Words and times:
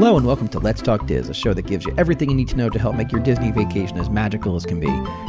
Hello 0.00 0.16
and 0.16 0.24
welcome 0.24 0.48
to 0.48 0.58
Let's 0.58 0.80
Talk 0.80 1.06
Diz, 1.06 1.28
a 1.28 1.34
show 1.34 1.52
that 1.52 1.66
gives 1.66 1.84
you 1.84 1.94
everything 1.98 2.30
you 2.30 2.34
need 2.34 2.48
to 2.48 2.56
know 2.56 2.70
to 2.70 2.78
help 2.78 2.96
make 2.96 3.12
your 3.12 3.20
Disney 3.20 3.52
vacation 3.52 3.98
as 3.98 4.08
magical 4.08 4.56
as 4.56 4.64
can 4.64 4.80
be 4.80 4.88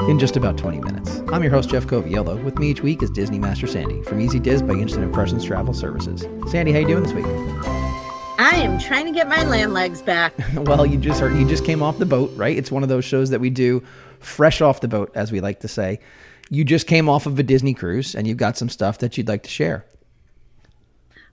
in 0.09 0.17
just 0.17 0.37
about 0.37 0.57
20 0.57 0.79
minutes. 0.79 1.21
I'm 1.33 1.43
your 1.43 1.51
host, 1.51 1.71
Jeff 1.71 1.87
Coviello. 1.87 2.41
With 2.41 2.57
me 2.57 2.69
each 2.69 2.81
week 2.81 3.03
is 3.03 3.11
Disney 3.11 3.37
Master 3.37 3.67
Sandy 3.67 4.01
from 4.03 4.21
Easy 4.21 4.39
Diz 4.39 4.61
by 4.61 4.75
Instant 4.75 5.03
Impressions 5.03 5.43
Travel 5.43 5.73
Services. 5.73 6.25
Sandy, 6.49 6.71
how 6.71 6.79
you 6.79 6.87
doing 6.87 7.03
this 7.03 7.11
week? 7.11 7.25
I 8.39 8.61
am 8.63 8.79
trying 8.79 9.07
to 9.07 9.11
get 9.11 9.27
my 9.27 9.43
land 9.43 9.73
legs 9.73 10.01
back. 10.01 10.33
well, 10.55 10.85
you 10.85 10.97
just 10.97 11.19
heard, 11.19 11.35
you 11.35 11.45
just 11.45 11.65
came 11.65 11.83
off 11.83 11.99
the 11.99 12.05
boat, 12.05 12.31
right? 12.37 12.57
It's 12.57 12.71
one 12.71 12.81
of 12.81 12.87
those 12.87 13.03
shows 13.03 13.29
that 13.31 13.41
we 13.41 13.49
do 13.49 13.83
fresh 14.21 14.61
off 14.61 14.79
the 14.79 14.87
boat, 14.87 15.11
as 15.15 15.33
we 15.33 15.41
like 15.41 15.59
to 15.59 15.67
say. 15.67 15.99
You 16.49 16.63
just 16.63 16.87
came 16.87 17.09
off 17.09 17.25
of 17.25 17.37
a 17.37 17.43
Disney 17.43 17.73
cruise, 17.73 18.15
and 18.15 18.25
you've 18.25 18.37
got 18.37 18.55
some 18.55 18.69
stuff 18.69 18.99
that 18.99 19.17
you'd 19.17 19.27
like 19.27 19.43
to 19.43 19.49
share. 19.49 19.85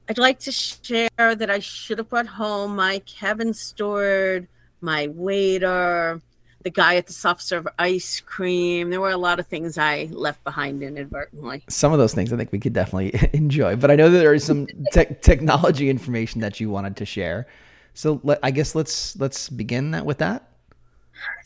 I'd 0.08 0.18
like 0.18 0.38
to 0.40 0.52
share 0.52 1.10
that 1.18 1.50
I 1.50 1.58
should 1.58 1.98
have 1.98 2.08
brought 2.08 2.26
home 2.26 2.76
my 2.76 3.00
cabin 3.00 3.52
steward, 3.52 4.48
my 4.80 5.08
waiter, 5.08 6.22
the 6.62 6.70
guy 6.70 6.96
at 6.96 7.06
the 7.06 7.12
soft 7.12 7.42
serve 7.42 7.68
ice 7.78 8.20
cream. 8.20 8.88
There 8.88 9.02
were 9.02 9.10
a 9.10 9.18
lot 9.18 9.38
of 9.38 9.46
things 9.46 9.76
I 9.76 10.08
left 10.10 10.42
behind 10.44 10.82
inadvertently. 10.82 11.62
Some 11.68 11.92
of 11.92 11.98
those 11.98 12.14
things 12.14 12.32
I 12.32 12.36
think 12.36 12.52
we 12.52 12.58
could 12.58 12.72
definitely 12.72 13.12
enjoy, 13.32 13.76
but 13.76 13.90
I 13.90 13.96
know 13.96 14.08
that 14.10 14.18
there 14.18 14.32
is 14.32 14.44
some 14.44 14.66
te- 14.92 15.14
technology 15.20 15.90
information 15.90 16.40
that 16.40 16.58
you 16.58 16.70
wanted 16.70 16.96
to 16.96 17.04
share. 17.04 17.46
So 17.92 18.20
let, 18.24 18.38
I 18.42 18.50
guess 18.50 18.74
let's 18.74 19.18
let's 19.18 19.48
begin 19.48 19.90
that 19.90 20.06
with 20.06 20.18
that. 20.18 20.48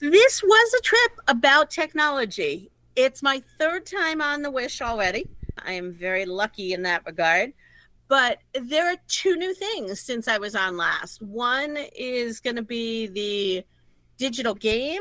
This 0.01 0.43
was 0.43 0.75
a 0.75 0.83
trip 0.83 1.13
about 1.27 1.71
technology. 1.71 2.71
It's 2.95 3.23
my 3.23 3.43
third 3.59 3.87
time 3.87 4.21
on 4.21 4.43
the 4.43 4.51
Wish 4.51 4.83
already. 4.83 5.27
I 5.65 5.73
am 5.73 5.93
very 5.93 6.27
lucky 6.27 6.75
in 6.75 6.83
that 6.83 7.05
regard. 7.07 7.55
But 8.13 8.41
there 8.53 8.93
are 8.93 8.97
two 9.09 9.37
new 9.37 9.55
things 9.55 9.99
since 9.99 10.29
I 10.29 10.37
was 10.37 10.55
on 10.55 10.77
last. 10.77 11.23
One 11.23 11.79
is 11.97 12.41
going 12.41 12.57
to 12.57 12.63
be 12.63 13.07
the 13.07 13.65
digital 14.19 14.53
game, 14.53 15.01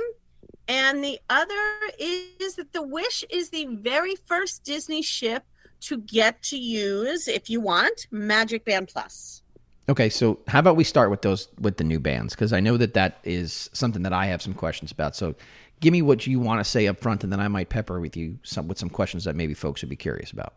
and 0.69 1.03
the 1.03 1.19
other 1.29 1.61
is 1.99 2.55
that 2.55 2.71
the 2.71 2.81
Wish 2.81 3.25
is 3.29 3.49
the 3.49 3.65
very 3.65 4.15
first 4.15 4.63
Disney 4.63 5.01
ship 5.01 5.43
to 5.81 5.97
get 5.97 6.41
to 6.43 6.57
use, 6.57 7.27
if 7.27 7.49
you 7.49 7.59
want, 7.59 8.07
Magic 8.11 8.63
Band 8.63 8.87
Plus. 8.87 9.43
Okay, 9.89 10.07
so 10.07 10.39
how 10.47 10.59
about 10.59 10.77
we 10.77 10.85
start 10.85 11.09
with 11.09 11.21
those 11.21 11.49
with 11.59 11.75
the 11.75 11.83
new 11.83 11.99
bands 11.99 12.33
because 12.33 12.53
I 12.53 12.61
know 12.61 12.77
that 12.77 12.93
that 12.93 13.17
is 13.25 13.69
something 13.73 14.03
that 14.03 14.13
I 14.13 14.27
have 14.27 14.41
some 14.41 14.53
questions 14.53 14.89
about. 14.89 15.17
So, 15.17 15.35
give 15.81 15.91
me 15.91 16.01
what 16.01 16.25
you 16.27 16.39
want 16.39 16.61
to 16.61 16.63
say 16.63 16.87
up 16.87 17.01
front, 17.01 17.25
and 17.25 17.33
then 17.33 17.41
I 17.41 17.49
might 17.49 17.67
pepper 17.67 17.99
with 17.99 18.15
you 18.15 18.39
some 18.43 18.69
with 18.69 18.79
some 18.79 18.89
questions 18.89 19.25
that 19.25 19.35
maybe 19.35 19.53
folks 19.53 19.81
would 19.81 19.89
be 19.89 19.97
curious 19.97 20.31
about. 20.31 20.53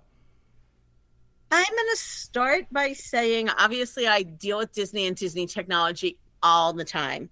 I'm 1.56 1.76
going 1.76 1.90
to 1.92 1.96
start 1.96 2.66
by 2.72 2.94
saying 2.94 3.48
obviously, 3.48 4.08
I 4.08 4.24
deal 4.24 4.58
with 4.58 4.72
Disney 4.72 5.06
and 5.06 5.16
Disney 5.16 5.46
technology 5.46 6.18
all 6.42 6.72
the 6.72 6.84
time. 6.84 7.30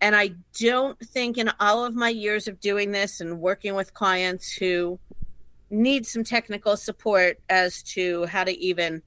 And 0.00 0.16
I 0.16 0.30
don't 0.58 0.98
think 0.98 1.36
in 1.36 1.50
all 1.60 1.84
of 1.84 1.94
my 1.94 2.08
years 2.08 2.48
of 2.48 2.60
doing 2.60 2.92
this 2.92 3.20
and 3.20 3.42
working 3.42 3.74
with 3.74 3.92
clients 3.92 4.50
who 4.50 4.98
need 5.68 6.06
some 6.06 6.24
technical 6.24 6.78
support 6.78 7.40
as 7.50 7.82
to 7.82 8.24
how 8.24 8.44
to 8.44 8.58
even 8.58 9.02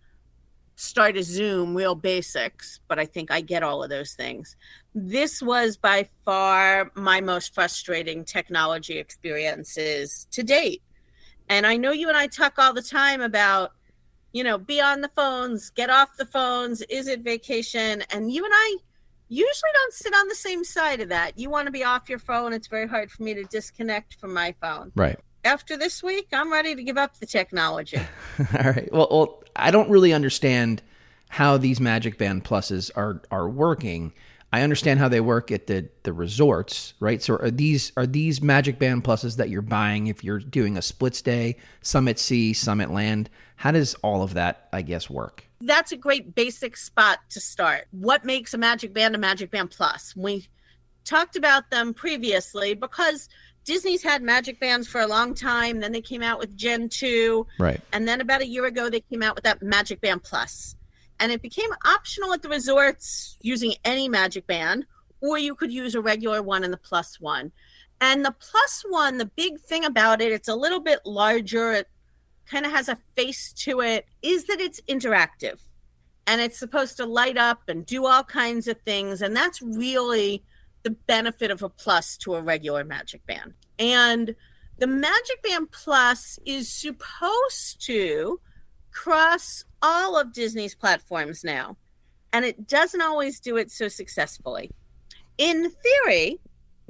start 0.76 1.18
a 1.18 1.24
Zoom, 1.24 1.74
real 1.74 1.96
basics, 1.96 2.80
but 2.88 3.00
I 3.00 3.06
think 3.06 3.32
I 3.32 3.42
get 3.42 3.64
all 3.64 3.82
of 3.82 3.90
those 3.90 4.14
things. 4.14 4.56
This 4.94 5.42
was 5.42 5.76
by 5.76 6.08
far 6.24 6.92
my 6.94 7.20
most 7.20 7.56
frustrating 7.56 8.24
technology 8.24 9.00
experiences 9.00 10.28
to 10.32 10.44
date. 10.44 10.84
And 11.50 11.66
I 11.66 11.78
know 11.78 11.92
you 11.92 12.10
and 12.10 12.18
I 12.18 12.28
talk 12.28 12.60
all 12.60 12.74
the 12.74 12.84
time 12.84 13.22
about 13.22 13.72
you 14.36 14.44
know, 14.44 14.58
be 14.58 14.82
on 14.82 15.00
the 15.00 15.08
phones, 15.08 15.70
get 15.70 15.90
off 15.90 16.18
the 16.18 16.26
phones. 16.26 16.82
Is 16.90 17.08
it 17.08 17.22
vacation? 17.22 18.04
And 18.12 18.30
you 18.30 18.44
and 18.44 18.54
I 18.54 18.78
usually 19.30 19.72
don't 19.74 19.94
sit 19.94 20.14
on 20.14 20.28
the 20.28 20.36
same 20.36 20.66
side 20.66 21.00
of 21.00 21.08
that. 21.08 21.40
You 21.40 21.50
want 21.50 21.68
to 21.68 21.72
be 21.72 21.86
off 21.86 22.10
your 22.10 22.20
phone. 22.20 22.52
It's 22.52 22.68
very 22.68 22.86
hard 22.86 23.10
for 23.10 23.24
me 23.24 23.34
to 23.34 23.46
disconnect 23.46 24.16
from 24.16 24.34
my 24.34 24.54
phone. 24.60 24.92
Right. 24.94 25.18
After 25.46 25.78
this 25.78 26.04
week, 26.04 26.28
I'm 26.34 26.52
ready 26.52 26.76
to 26.76 26.84
give 26.84 26.98
up 26.98 27.18
the 27.18 27.26
technology. 27.26 27.98
All 28.60 28.72
right. 28.72 28.90
Well, 28.92 29.08
well, 29.10 29.44
I 29.56 29.72
don't 29.72 29.90
really 29.90 30.12
understand 30.12 30.82
how 31.30 31.56
these 31.56 31.80
Magic 31.80 32.18
Band 32.18 32.44
Pluses 32.44 32.92
are 32.94 33.22
are 33.32 33.48
working. 33.48 34.12
I 34.52 34.64
understand 34.64 35.00
how 35.00 35.08
they 35.08 35.22
work 35.22 35.50
at 35.50 35.68
the 35.68 35.88
the 36.04 36.12
resorts, 36.12 36.94
right? 37.00 37.24
So 37.24 37.38
are 37.38 37.52
these 37.52 37.94
are 37.96 38.06
these 38.06 38.42
Magic 38.42 38.80
Band 38.80 39.06
Pluses 39.06 39.38
that 39.38 39.50
you're 39.50 39.62
buying 39.62 40.08
if 40.08 40.26
you're 40.26 40.40
doing 40.40 40.76
a 40.76 40.82
split 40.82 41.16
stay, 41.16 41.56
Summit 41.82 42.20
Sea, 42.20 42.52
Summit 42.52 42.92
Land? 42.92 43.30
How 43.56 43.72
does 43.72 43.96
all 43.96 44.22
of 44.22 44.34
that, 44.34 44.68
I 44.74 44.82
guess, 44.82 45.10
work? 45.10 45.44
That's 45.62 45.92
a 45.92 45.98
great 45.98 46.36
basic 46.36 46.78
spot 46.78 47.20
to 47.30 47.40
start. 47.40 47.88
What 47.92 48.26
makes 48.26 48.54
a 48.54 48.58
Magic 48.58 48.94
Band 48.94 49.16
a 49.16 49.18
Magic 49.18 49.52
Band 49.52 49.72
Plus? 49.72 50.16
We 50.16 50.48
talked 51.04 51.36
about 51.36 51.70
them 51.72 51.94
previously 51.94 52.74
because 52.74 53.30
Disney's 53.64 54.04
had 54.04 54.22
Magic 54.22 54.60
Bands 54.60 54.88
for 54.88 55.02
a 55.02 55.08
long 55.08 55.34
time. 55.34 55.80
Then 55.80 55.92
they 55.92 56.02
came 56.02 56.22
out 56.22 56.40
with 56.40 56.56
Gen 56.56 56.90
2. 56.90 57.48
Right. 57.60 57.82
And 57.94 58.08
then 58.08 58.22
about 58.22 58.42
a 58.42 58.48
year 58.48 58.66
ago, 58.66 58.90
they 58.90 59.00
came 59.00 59.24
out 59.24 59.36
with 59.36 59.46
that 59.46 59.62
Magic 59.62 60.02
Band 60.02 60.24
Plus 60.24 60.76
and 61.20 61.32
it 61.32 61.42
became 61.42 61.70
optional 61.86 62.34
at 62.34 62.42
the 62.42 62.50
resorts 62.50 63.38
using 63.42 63.74
any 63.84 64.10
magic 64.10 64.46
band 64.48 64.86
or 65.22 65.38
you 65.38 65.56
could 65.56 65.72
use 65.72 65.96
a 65.96 66.02
regular 66.02 66.42
one 66.42 66.64
and 66.64 66.74
the 66.74 66.78
plus 66.78 67.20
one 67.20 67.52
and 68.02 68.26
the 68.26 68.36
plus 68.40 68.84
one 68.90 69.18
the 69.18 69.26
big 69.26 69.60
thing 69.62 69.86
about 69.86 70.22
it 70.22 70.32
it's 70.32 70.48
a 70.48 70.56
little 70.56 70.80
bit 70.80 71.00
larger 71.06 71.74
it 71.74 71.88
kind 72.50 72.66
of 72.66 72.72
has 72.72 72.90
a 72.90 72.98
face 73.16 73.54
to 73.54 73.82
it 73.82 74.06
is 74.22 74.46
that 74.46 74.60
it's 74.60 74.82
interactive 74.82 75.60
and 76.28 76.42
it's 76.42 76.58
supposed 76.58 76.98
to 76.98 77.06
light 77.06 77.38
up 77.38 77.62
and 77.68 77.86
do 77.86 78.06
all 78.06 78.24
kinds 78.24 78.68
of 78.68 78.80
things 78.82 79.22
and 79.22 79.36
that's 79.36 79.62
really 79.62 80.44
the 80.84 80.92
benefit 80.92 81.50
of 81.52 81.64
a 81.64 81.70
plus 81.70 82.18
to 82.18 82.36
a 82.36 82.42
regular 82.42 82.84
magic 82.84 83.26
band 83.26 83.54
and 83.80 84.36
the 84.78 84.88
magic 84.88 85.42
band 85.42 85.72
plus 85.72 86.38
is 86.46 86.70
supposed 86.70 87.86
to 87.86 88.40
cross 88.92 89.64
all 89.82 90.18
of 90.18 90.34
Disney's 90.34 90.76
platforms 90.76 91.44
now, 91.44 91.78
and 92.34 92.44
it 92.44 92.68
doesn't 92.68 93.02
always 93.02 93.40
do 93.40 93.56
it 93.58 93.72
so 93.72 93.88
successfully. 93.88 94.72
In 95.38 95.70
theory, 95.70 96.40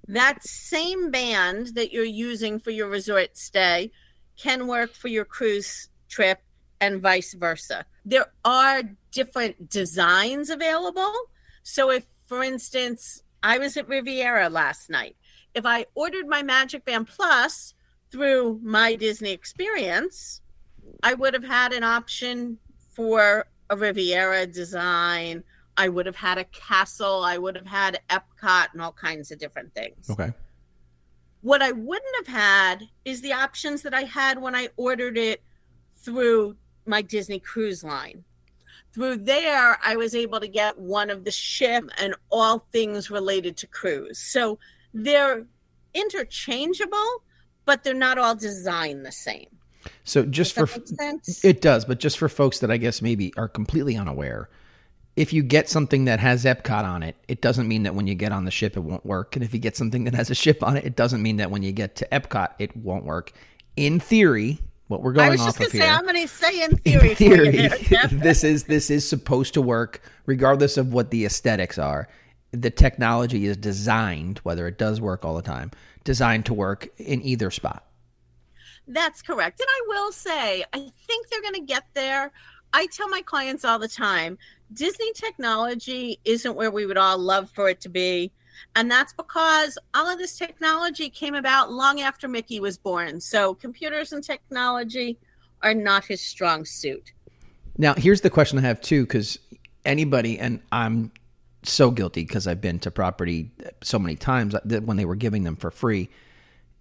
that 0.08 0.44
same 0.44 1.12
band 1.12 1.76
that 1.76 1.92
you're 1.92 2.04
using 2.04 2.60
for 2.60 2.72
your 2.72 2.88
resort 2.88 3.38
stay 3.38 3.92
can 4.38 4.68
work 4.68 4.94
for 4.94 5.08
your 5.08 5.26
cruise 5.26 5.90
trip 6.10 6.42
and 6.82 7.02
vice 7.02 7.34
versa. 7.34 7.86
There 8.06 8.28
are 8.44 8.84
different 9.12 9.70
designs 9.70 10.50
available. 10.50 11.14
So, 11.64 11.90
if, 11.90 12.06
for 12.26 12.44
instance, 12.44 13.24
I 13.42 13.58
was 13.58 13.78
at 13.78 13.88
Riviera 13.88 14.50
last 14.50 14.90
night, 14.90 15.16
if 15.54 15.66
I 15.66 15.86
ordered 15.96 16.28
my 16.28 16.44
Magic 16.44 16.86
Band 16.86 17.08
Plus 17.08 17.74
through 18.12 18.60
my 18.64 18.96
Disney 18.96 19.32
experience, 19.32 20.42
I 21.02 21.14
would 21.14 21.34
have 21.34 21.44
had 21.44 21.74
an 21.74 21.84
option 21.84 22.58
for 22.92 23.48
a 23.70 23.78
Riviera 23.78 24.46
design. 24.46 25.44
I 25.78 25.90
would 25.90 26.06
have 26.06 26.16
had 26.16 26.38
a 26.38 26.44
castle. 26.46 27.24
I 27.24 27.38
would 27.38 27.56
have 27.56 27.66
had 27.66 28.00
Epcot 28.10 28.68
and 28.74 28.82
all 28.82 28.92
kinds 28.92 29.32
of 29.32 29.40
different 29.40 29.74
things. 29.74 30.10
Okay. 30.10 30.34
What 31.46 31.62
I 31.62 31.74
wouldn't 31.74 32.26
have 32.26 32.36
had 32.36 32.90
is 33.06 33.22
the 33.22 33.34
options 33.34 33.84
that 33.84 33.94
I 33.94 34.02
had 34.02 34.42
when 34.42 34.56
I 34.56 34.70
ordered 34.78 35.16
it 35.16 35.44
through 36.02 36.56
my 36.88 37.04
Disney 37.04 37.38
cruise 37.38 37.84
line. 37.84 38.24
Through 38.96 39.18
there, 39.18 39.78
I 39.86 39.96
was 39.96 40.16
able 40.16 40.40
to 40.40 40.48
get 40.48 40.80
one 40.80 41.12
of 41.12 41.24
the 41.24 41.30
ship 41.30 41.88
and 42.00 42.16
all 42.32 42.66
things 42.72 43.12
related 43.12 43.58
to 43.58 43.68
cruise. 43.68 44.18
So 44.18 44.58
they're 44.92 45.46
interchangeable, 45.94 47.22
but 47.64 47.84
they're 47.84 47.94
not 47.94 48.18
all 48.18 48.34
designed 48.34 49.06
the 49.06 49.12
same. 49.12 49.50
So 50.04 50.26
just 50.26 50.56
for 50.56 50.68
it 51.44 51.62
does, 51.62 51.86
but 51.86 52.00
just 52.00 52.18
for 52.18 52.28
folks 52.28 52.58
that 52.58 52.72
I 52.72 52.78
guess 52.78 53.04
maybe 53.04 53.32
are 53.38 53.48
completely 53.48 53.96
unaware, 53.96 54.50
if 55.16 55.32
you 55.32 55.44
get 55.44 55.70
something 55.70 56.06
that 56.06 56.20
has 56.20 56.44
Epcot 56.44 56.84
on 56.84 57.02
it, 57.02 57.16
it 57.28 57.42
doesn't 57.42 57.68
mean 57.68 57.84
that 57.84 57.96
when 57.96 58.06
you 58.06 58.16
get 58.16 58.32
on 58.32 58.46
the 58.46 58.52
ship 58.52 58.76
it 58.76 58.82
won't 58.82 59.06
work. 59.06 59.36
And 59.36 59.46
if 59.46 59.54
you 59.54 59.60
get 59.60 59.78
something 59.78 60.04
that 60.04 60.14
has 60.14 60.30
a 60.30 60.36
ship 60.36 60.62
on 60.62 60.76
it, 60.78 60.86
it 60.86 60.96
doesn't 60.96 61.22
mean 61.22 61.38
that 61.38 61.52
when 61.52 61.64
you 61.64 61.72
get 61.72 61.96
to 61.98 62.08
Epcot 62.12 62.50
it 62.60 62.76
won't 62.76 63.06
work. 63.06 63.32
In 63.78 64.00
theory, 64.00 64.60
what 64.88 65.02
we're 65.02 65.14
going 65.14 65.40
off 65.40 65.60
of 65.60 65.68
say, 65.68 65.80
here. 65.80 65.88
I'm 65.88 66.04
going 66.04 66.22
to 66.22 66.28
say 66.28 66.64
in 66.64 66.78
theory. 66.78 67.10
In 67.10 67.16
theory, 67.16 67.70
this 68.12 68.44
is 68.44 68.66
this 68.66 68.90
is 68.90 69.08
supposed 69.08 69.54
to 69.56 69.62
work 69.62 70.02
regardless 70.26 70.78
of 70.78 70.94
what 70.94 71.12
the 71.12 71.26
aesthetics 71.26 71.78
are. 71.78 72.08
The 72.52 72.70
technology 72.70 73.46
is 73.46 73.58
designed, 73.58 74.40
whether 74.40 74.68
it 74.68 74.78
does 74.78 75.02
work 75.02 75.26
all 75.26 75.36
the 75.36 75.42
time, 75.42 75.72
designed 76.04 76.46
to 76.46 76.54
work 76.54 76.88
in 76.98 77.22
either 77.24 77.52
spot. 77.52 77.86
That's 78.88 79.22
correct. 79.22 79.60
And 79.60 79.68
I 79.68 79.82
will 79.88 80.12
say, 80.12 80.64
I 80.72 80.80
think 81.08 81.30
they're 81.30 81.42
going 81.42 81.56
to 81.56 81.62
get 81.62 81.86
there. 81.96 82.32
I 82.72 82.88
tell 82.88 83.08
my 83.08 83.22
clients 83.22 83.66
all 83.66 83.80
the 83.80 83.88
time 83.88 84.38
Disney 84.74 85.12
technology 85.14 86.20
isn't 86.26 86.56
where 86.56 86.72
we 86.72 86.86
would 86.86 86.98
all 86.98 87.18
love 87.18 87.50
for 87.52 87.70
it 87.70 87.82
to 87.82 87.90
be. 87.90 88.32
And 88.76 88.90
that's 88.90 89.14
because 89.14 89.78
all 89.94 90.10
of 90.10 90.18
this 90.18 90.38
technology 90.38 91.10
came 91.10 91.36
about 91.36 91.72
long 91.72 92.02
after 92.02 92.28
Mickey 92.28 92.60
was 92.60 92.78
born. 92.78 93.22
So 93.22 93.54
computers 93.54 94.12
and 94.12 94.24
technology 94.24 95.18
are 95.62 95.74
not 95.74 96.06
his 96.06 96.22
strong 96.22 96.66
suit. 96.66 97.14
Now, 97.78 97.94
here's 97.96 98.22
the 98.22 98.30
question 98.30 98.58
I 98.58 98.62
have 98.62 98.82
too, 98.82 99.04
because 99.04 99.40
anybody, 99.86 100.40
and 100.40 100.62
I'm 100.72 101.12
so 101.64 101.92
guilty 101.92 102.24
because 102.24 102.48
I've 102.48 102.62
been 102.62 102.80
to 102.80 102.92
property 102.92 103.52
so 103.82 104.00
many 104.00 104.16
times 104.16 104.56
that 104.64 104.84
when 104.84 104.98
they 104.98 105.06
were 105.06 105.16
giving 105.16 105.44
them 105.44 105.56
for 105.56 105.72
free, 105.72 106.10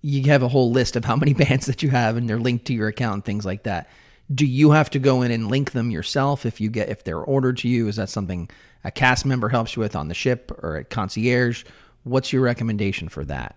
you 0.03 0.25
have 0.31 0.43
a 0.43 0.49
whole 0.49 0.71
list 0.71 0.97
of 0.97 1.05
how 1.05 1.17
many 1.17 1.33
bands 1.35 1.67
that 1.67 1.83
you 1.83 1.91
have 1.91 2.17
and 2.17 2.29
they're 2.29 2.39
linked 2.39 2.67
to 2.67 2.75
your 2.75 2.89
account 2.89 3.15
and 3.15 3.25
things 3.25 3.45
like 3.45 3.65
that. 3.65 3.89
Do 4.33 4.47
you 4.47 4.71
have 4.71 4.91
to 4.91 4.99
go 4.99 5.23
in 5.23 5.31
and 5.31 5.49
link 5.49 5.73
them 5.73 5.91
yourself 5.91 6.47
if 6.47 6.61
you 6.61 6.71
get 6.71 6.89
if 6.89 7.05
they're 7.05 7.19
ordered 7.19 7.59
to 7.59 7.69
you? 7.69 7.89
Is 7.89 7.97
that 7.97 8.09
something 8.09 8.49
a 8.83 8.91
cast 8.91 9.27
member 9.27 9.49
helps 9.49 9.77
you 9.77 9.81
with 9.81 9.97
on 9.97 10.09
the 10.09 10.15
ship 10.15 10.51
or 10.63 10.77
at 10.77 10.91
concierge? 10.91 11.65
What's 12.05 12.33
your 12.33 12.43
recommendation 12.43 13.09
for 13.09 13.25
that? 13.25 13.57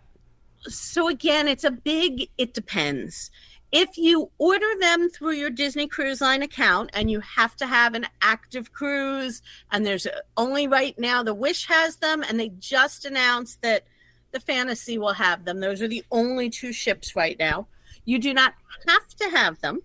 So 0.62 1.08
again, 1.08 1.48
it's 1.48 1.64
a 1.64 1.72
big 1.72 2.30
it 2.38 2.54
depends. 2.54 3.32
If 3.72 3.98
you 3.98 4.32
order 4.38 4.68
them 4.80 5.10
through 5.10 5.34
your 5.34 5.50
Disney 5.50 5.88
Cruise 5.88 6.22
Line 6.22 6.42
account 6.42 6.90
and 6.94 7.12
you 7.12 7.20
have 7.20 7.56
to 7.58 7.68
have 7.68 7.96
an 7.96 8.08
active 8.22 8.72
cruise, 8.72 9.42
and 9.72 9.86
there's 9.86 10.08
only 10.38 10.68
right 10.68 10.98
now 10.98 11.22
the 11.22 11.34
Wish 11.34 11.68
has 11.68 11.98
them, 11.98 12.24
and 12.24 12.40
they 12.40 12.50
just 12.60 13.04
announced 13.04 13.62
that 13.62 13.84
the 14.32 14.40
Fantasy 14.40 14.98
will 14.98 15.14
have 15.14 15.44
them. 15.44 15.60
Those 15.60 15.82
are 15.82 15.88
the 15.88 16.06
only 16.12 16.50
two 16.50 16.72
ships 16.72 17.16
right 17.16 17.38
now. 17.38 17.68
You 18.06 18.20
do 18.20 18.34
not 18.34 18.54
have 18.88 19.08
to 19.18 19.30
have 19.30 19.60
them. 19.60 19.82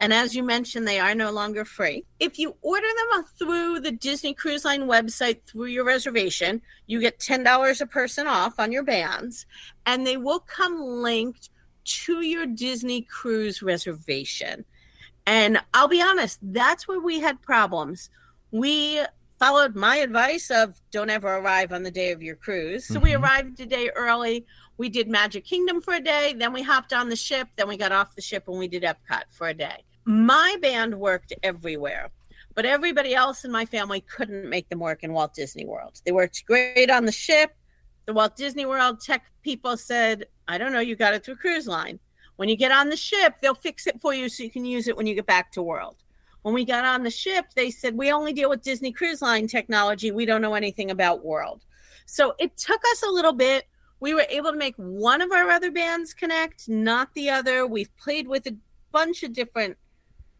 And 0.00 0.14
as 0.14 0.34
you 0.34 0.42
mentioned, 0.42 0.88
they 0.88 0.98
are 0.98 1.14
no 1.14 1.30
longer 1.30 1.64
free. 1.64 2.04
If 2.18 2.38
you 2.38 2.56
order 2.62 2.86
them 3.12 3.24
through 3.38 3.80
the 3.80 3.92
Disney 3.92 4.32
Cruise 4.32 4.64
Line 4.64 4.84
website 4.84 5.42
through 5.42 5.66
your 5.66 5.84
reservation, 5.84 6.62
you 6.86 7.00
get 7.00 7.18
$10 7.18 7.80
a 7.80 7.86
person 7.86 8.26
off 8.26 8.58
on 8.58 8.72
your 8.72 8.82
bands, 8.82 9.44
and 9.84 10.06
they 10.06 10.16
will 10.16 10.40
come 10.40 10.80
linked 10.80 11.50
to 11.84 12.22
your 12.22 12.46
Disney 12.46 13.02
cruise 13.02 13.62
reservation. 13.62 14.64
And 15.26 15.60
I'll 15.74 15.88
be 15.88 16.00
honest, 16.00 16.38
that's 16.42 16.88
where 16.88 17.00
we 17.00 17.20
had 17.20 17.42
problems. 17.42 18.08
We 18.52 19.02
followed 19.38 19.74
my 19.74 19.96
advice 19.96 20.50
of 20.50 20.80
don't 20.90 21.10
ever 21.10 21.28
arrive 21.36 21.72
on 21.72 21.82
the 21.82 21.90
day 21.90 22.10
of 22.12 22.22
your 22.22 22.36
cruise. 22.36 22.86
So 22.86 22.94
mm-hmm. 22.94 23.04
we 23.04 23.14
arrived 23.14 23.60
a 23.60 23.66
day 23.66 23.90
early. 23.94 24.46
We 24.78 24.88
did 24.88 25.08
Magic 25.08 25.44
Kingdom 25.44 25.82
for 25.82 25.92
a 25.92 26.00
day, 26.00 26.34
then 26.38 26.54
we 26.54 26.62
hopped 26.62 26.94
on 26.94 27.10
the 27.10 27.16
ship, 27.16 27.48
then 27.56 27.68
we 27.68 27.76
got 27.76 27.92
off 27.92 28.14
the 28.14 28.22
ship 28.22 28.44
and 28.48 28.58
we 28.58 28.66
did 28.66 28.82
Epcot 28.82 29.24
for 29.30 29.46
a 29.48 29.52
day 29.52 29.84
my 30.10 30.56
band 30.60 30.94
worked 30.94 31.32
everywhere, 31.42 32.10
but 32.54 32.66
everybody 32.66 33.14
else 33.14 33.44
in 33.44 33.52
my 33.52 33.64
family 33.64 34.00
couldn't 34.00 34.48
make 34.48 34.68
them 34.68 34.80
work 34.80 35.04
in 35.04 35.12
Walt 35.12 35.34
Disney 35.34 35.64
World. 35.64 36.00
They 36.04 36.10
worked 36.10 36.44
great 36.46 36.90
on 36.90 37.04
the 37.04 37.12
ship. 37.12 37.54
The 38.06 38.12
Walt 38.12 38.36
Disney 38.36 38.66
World 38.66 39.00
tech 39.00 39.30
people 39.42 39.76
said, 39.76 40.26
I 40.48 40.58
don't 40.58 40.72
know, 40.72 40.80
you 40.80 40.96
got 40.96 41.14
it 41.14 41.24
through 41.24 41.36
cruise 41.36 41.68
line. 41.68 42.00
When 42.36 42.48
you 42.48 42.56
get 42.56 42.72
on 42.72 42.88
the 42.88 42.96
ship, 42.96 43.36
they'll 43.40 43.54
fix 43.54 43.86
it 43.86 44.00
for 44.00 44.12
you 44.12 44.28
so 44.28 44.42
you 44.42 44.50
can 44.50 44.64
use 44.64 44.88
it 44.88 44.96
when 44.96 45.06
you 45.06 45.14
get 45.14 45.26
back 45.26 45.52
to 45.52 45.62
World. 45.62 45.96
When 46.42 46.54
we 46.54 46.64
got 46.64 46.84
on 46.84 47.04
the 47.04 47.10
ship, 47.10 47.46
they 47.54 47.70
said, 47.70 47.96
We 47.96 48.10
only 48.10 48.32
deal 48.32 48.48
with 48.48 48.62
Disney 48.62 48.92
Cruise 48.92 49.22
Line 49.22 49.46
technology. 49.46 50.10
We 50.10 50.26
don't 50.26 50.40
know 50.40 50.54
anything 50.54 50.90
about 50.90 51.24
World. 51.24 51.64
So 52.06 52.34
it 52.38 52.56
took 52.56 52.80
us 52.92 53.02
a 53.02 53.10
little 53.10 53.34
bit. 53.34 53.66
We 54.00 54.14
were 54.14 54.26
able 54.28 54.50
to 54.50 54.56
make 54.56 54.74
one 54.76 55.20
of 55.20 55.30
our 55.30 55.50
other 55.50 55.70
bands 55.70 56.14
connect, 56.14 56.68
not 56.68 57.12
the 57.14 57.28
other. 57.30 57.66
We've 57.66 57.94
played 57.98 58.26
with 58.26 58.46
a 58.46 58.56
bunch 58.90 59.22
of 59.22 59.34
different 59.34 59.76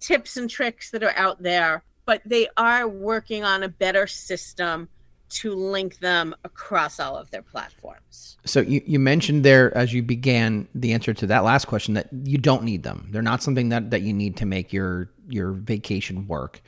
tips 0.01 0.37
and 0.37 0.51
tricks 0.51 0.91
that 0.91 1.03
are 1.03 1.15
out 1.17 1.43
there, 1.43 1.83
but 2.07 2.23
they 2.25 2.49
are 2.57 2.89
working 2.89 3.45
on 3.45 3.63
a 3.63 3.69
better 3.69 4.07
system 4.07 4.89
to 5.31 5.55
link 5.55 5.99
them 6.01 6.35
across 6.43 6.99
all 6.99 7.17
of 7.17 7.31
their 7.31 7.43
platforms. 7.43 8.37
So 8.45 8.61
you, 8.61 8.83
you 8.85 8.99
mentioned 8.99 9.45
there 9.45 9.77
as 9.77 9.93
you 9.93 10.03
began 10.03 10.67
the 10.75 10.93
answer 10.93 11.15
to 11.15 11.27
that 11.29 11.45
last 11.45 11.67
question 11.67 11.95
that 11.95 12.09
you 12.25 12.37
don't 12.37 12.65
need 12.65 12.83
them. 12.83 13.09
They're 13.11 13.23
not 13.23 13.43
something 13.43 13.69
that, 13.69 13.91
that 13.91 14.03
you 14.03 14.13
need 14.13 14.37
to 14.39 14.47
make 14.47 14.73
your 14.73 15.09
your 15.29 15.53
vacation 15.53 16.27
work. 16.27 16.61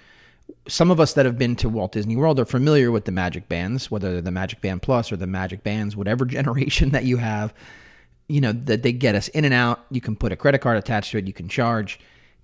Some 0.68 0.92
of 0.92 1.00
us 1.00 1.14
that 1.14 1.26
have 1.26 1.36
been 1.36 1.56
to 1.56 1.68
Walt 1.68 1.92
Disney 1.92 2.14
World 2.14 2.38
are 2.38 2.44
familiar 2.44 2.92
with 2.92 3.04
the 3.04 3.10
Magic 3.10 3.48
Bands, 3.48 3.90
whether 3.90 4.12
they're 4.12 4.22
the 4.22 4.30
Magic 4.30 4.60
Band 4.60 4.82
Plus 4.82 5.10
or 5.10 5.16
the 5.16 5.26
Magic 5.26 5.64
Bands, 5.64 5.96
whatever 5.96 6.24
generation 6.38 6.90
that 6.90 7.04
you 7.04 7.16
have, 7.16 7.52
you 8.28 8.40
know, 8.40 8.52
that 8.52 8.84
they 8.84 8.92
get 8.92 9.16
us 9.16 9.26
in 9.28 9.44
and 9.44 9.54
out. 9.54 9.84
You 9.90 10.00
can 10.00 10.14
put 10.14 10.30
a 10.30 10.36
credit 10.36 10.60
card 10.60 10.78
attached 10.78 11.10
to 11.12 11.18
it, 11.18 11.26
you 11.26 11.32
can 11.32 11.48
charge. 11.48 11.98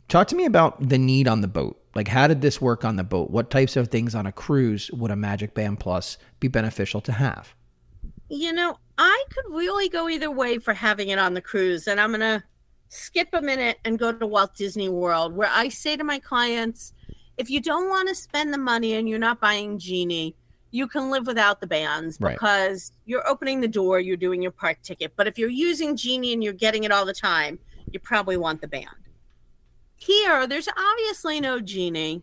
Talk 0.08 0.28
to 0.28 0.36
me 0.36 0.46
about 0.46 0.88
the 0.88 0.96
need 0.96 1.28
on 1.28 1.42
the 1.42 1.48
boat. 1.48 1.78
Like, 1.94 2.08
how 2.08 2.26
did 2.26 2.40
this 2.40 2.60
work 2.60 2.84
on 2.84 2.96
the 2.96 3.04
boat? 3.04 3.30
What 3.30 3.50
types 3.50 3.76
of 3.76 3.88
things 3.88 4.14
on 4.14 4.26
a 4.26 4.32
cruise 4.32 4.90
would 4.92 5.10
a 5.10 5.16
Magic 5.16 5.52
Band 5.52 5.80
Plus 5.80 6.16
be 6.40 6.48
beneficial 6.48 7.00
to 7.02 7.12
have? 7.12 7.54
You 8.30 8.52
know, 8.52 8.78
I 8.96 9.24
could 9.30 9.54
really 9.54 9.88
go 9.88 10.08
either 10.08 10.30
way 10.30 10.58
for 10.58 10.72
having 10.72 11.08
it 11.10 11.18
on 11.18 11.34
the 11.34 11.42
cruise. 11.42 11.86
And 11.86 12.00
I'm 12.00 12.10
going 12.10 12.20
to 12.20 12.42
skip 12.88 13.28
a 13.34 13.42
minute 13.42 13.78
and 13.84 13.98
go 13.98 14.12
to 14.12 14.26
Walt 14.26 14.56
Disney 14.56 14.88
World, 14.88 15.34
where 15.34 15.50
I 15.52 15.68
say 15.68 15.96
to 15.96 16.04
my 16.04 16.18
clients, 16.18 16.94
if 17.36 17.50
you 17.50 17.60
don't 17.60 17.88
want 17.88 18.08
to 18.08 18.14
spend 18.14 18.52
the 18.54 18.58
money 18.58 18.94
and 18.94 19.08
you're 19.08 19.18
not 19.18 19.40
buying 19.40 19.78
Genie, 19.78 20.34
you 20.70 20.86
can 20.86 21.10
live 21.10 21.26
without 21.26 21.60
the 21.60 21.66
bands 21.66 22.16
because 22.16 22.92
right. 22.92 23.00
you're 23.06 23.28
opening 23.28 23.60
the 23.60 23.68
door, 23.68 24.00
you're 24.00 24.16
doing 24.16 24.42
your 24.42 24.52
park 24.52 24.78
ticket. 24.82 25.12
But 25.16 25.26
if 25.26 25.38
you're 25.38 25.50
using 25.50 25.96
Genie 25.96 26.32
and 26.32 26.42
you're 26.42 26.52
getting 26.52 26.84
it 26.84 26.92
all 26.92 27.04
the 27.04 27.14
time, 27.14 27.58
you 27.90 28.00
probably 28.00 28.36
want 28.36 28.60
the 28.60 28.68
band. 28.68 28.88
Here, 29.98 30.46
there's 30.46 30.68
obviously 30.68 31.40
no 31.40 31.60
genie. 31.60 32.22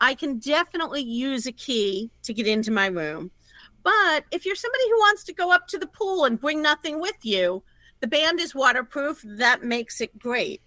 I 0.00 0.14
can 0.14 0.38
definitely 0.38 1.02
use 1.02 1.46
a 1.46 1.52
key 1.52 2.10
to 2.22 2.32
get 2.32 2.46
into 2.46 2.70
my 2.70 2.86
room. 2.86 3.30
But 3.82 4.24
if 4.30 4.46
you're 4.46 4.54
somebody 4.54 4.84
who 4.88 4.98
wants 4.98 5.24
to 5.24 5.34
go 5.34 5.52
up 5.52 5.66
to 5.68 5.78
the 5.78 5.86
pool 5.86 6.24
and 6.24 6.40
bring 6.40 6.62
nothing 6.62 7.00
with 7.00 7.18
you, 7.22 7.62
the 8.00 8.06
band 8.06 8.40
is 8.40 8.54
waterproof. 8.54 9.22
That 9.24 9.62
makes 9.62 10.00
it 10.00 10.18
great. 10.18 10.62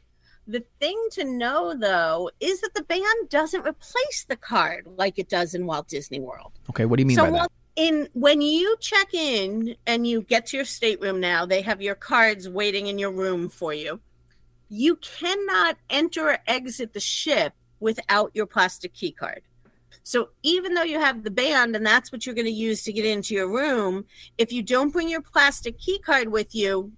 The 0.46 0.64
thing 0.80 1.02
to 1.12 1.24
know, 1.24 1.74
though, 1.74 2.30
is 2.40 2.62
that 2.62 2.74
the 2.74 2.84
band 2.84 3.30
doesn't 3.30 3.66
replace 3.66 4.26
the 4.28 4.36
card 4.36 4.88
like 4.98 5.18
it 5.18 5.30
does 5.30 5.56
in 5.56 5.66
Walt 5.66 5.88
Disney 5.88 6.20
World. 6.20 6.52
Okay, 6.70 6.86
what 6.86 6.98
do 6.98 7.02
you 7.02 7.08
mean 7.08 7.16
so 7.16 7.26
by 7.26 7.32
that? 7.32 7.52
In 7.76 8.08
when 8.14 8.42
you 8.42 8.76
check 8.80 9.14
in 9.14 9.76
and 9.88 10.06
you 10.06 10.22
get 10.22 10.46
to 10.48 10.58
your 10.58 10.66
stateroom 10.66 11.20
now, 11.20 11.46
they 11.46 11.62
have 11.62 11.82
your 11.82 11.96
cards 11.96 12.48
waiting 12.48 12.88
in 12.88 13.00
your 13.00 13.12
room 13.12 13.50
for 13.50 13.74
you 13.74 14.00
you 14.70 14.96
cannot 14.98 15.78
enter 15.90 16.30
or 16.30 16.38
exit 16.48 16.94
the 16.94 17.00
ship 17.00 17.54
without 17.80 18.32
your 18.34 18.46
plastic 18.46 18.94
key 18.94 19.12
card. 19.12 19.42
So 20.04 20.30
even 20.42 20.74
though 20.74 20.84
you 20.84 21.00
have 21.00 21.24
the 21.24 21.32
band 21.32 21.76
and 21.76 21.86
that's 21.86 22.12
what 22.12 22.26
you're 22.26 22.36
going 22.36 22.46
to 22.46 22.52
use 22.52 22.84
to 22.84 22.94
get 22.94 23.06
into 23.06 23.34
your 23.34 23.48
room, 23.48 24.06
if 24.38 24.52
you 24.52 24.62
don't 24.62 24.92
bring 24.92 25.10
your 25.10 25.22
plastic 25.22 25.80
key 25.80 26.00
card 26.00 26.30
with 26.30 26.54
you, 26.54 26.92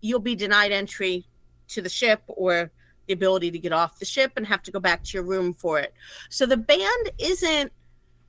you'll 0.00 0.20
be 0.20 0.34
denied 0.34 0.72
entry 0.72 1.26
to 1.68 1.82
the 1.82 1.88
ship 1.88 2.22
or 2.26 2.70
the 3.06 3.12
ability 3.12 3.50
to 3.50 3.58
get 3.58 3.72
off 3.72 3.98
the 3.98 4.04
ship 4.04 4.32
and 4.36 4.46
have 4.46 4.62
to 4.62 4.70
go 4.70 4.80
back 4.80 5.02
to 5.04 5.16
your 5.16 5.24
room 5.24 5.52
for 5.52 5.78
it. 5.78 5.94
So 6.30 6.46
the 6.46 6.56
band 6.56 7.10
isn't 7.18 7.72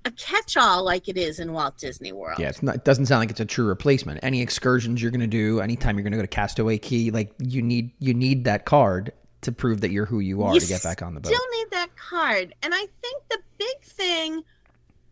a 0.06 0.12
catch-all 0.12 0.84
like 0.84 1.10
it 1.10 1.18
is 1.18 1.40
in 1.40 1.54
Walt 1.54 1.78
Disney 1.78 2.12
World. 2.12 2.40
Yeah, 2.40 2.52
not, 2.62 2.76
it 2.76 2.86
doesn't 2.86 3.08
sound 3.08 3.20
like 3.20 3.32
it's 3.32 3.40
a 3.40 3.46
true 3.46 3.66
replacement. 3.66 4.20
Any 4.24 4.42
excursions 4.42 5.02
you're 5.02 5.12
going 5.12 5.20
to 5.22 5.28
do, 5.28 5.60
anytime 5.60 5.98
you're 5.98 6.04
going 6.04 6.12
to 6.12 6.18
go 6.18 6.24
to 6.24 6.28
Castaway 6.28 6.78
Cay, 6.78 7.12
like 7.12 7.34
you 7.40 7.62
need 7.62 7.92
you 8.00 8.14
need 8.14 8.46
that 8.46 8.66
card 8.66 9.12
to 9.42 9.52
prove 9.52 9.82
that 9.82 9.92
you're 9.92 10.06
who 10.06 10.20
you 10.20 10.44
are 10.44 10.54
you 10.54 10.60
to 10.60 10.68
get 10.68 10.84
back 10.84 11.02
on 11.02 11.14
the 11.14 11.20
boat. 11.20 11.34
Still 11.34 11.48
need 11.58 11.72
that 11.72 11.96
card, 11.96 12.56
and 12.64 12.74
I 12.74 12.88
think 13.02 13.24
the 13.30 13.40
big 13.58 13.82
thing 13.84 14.44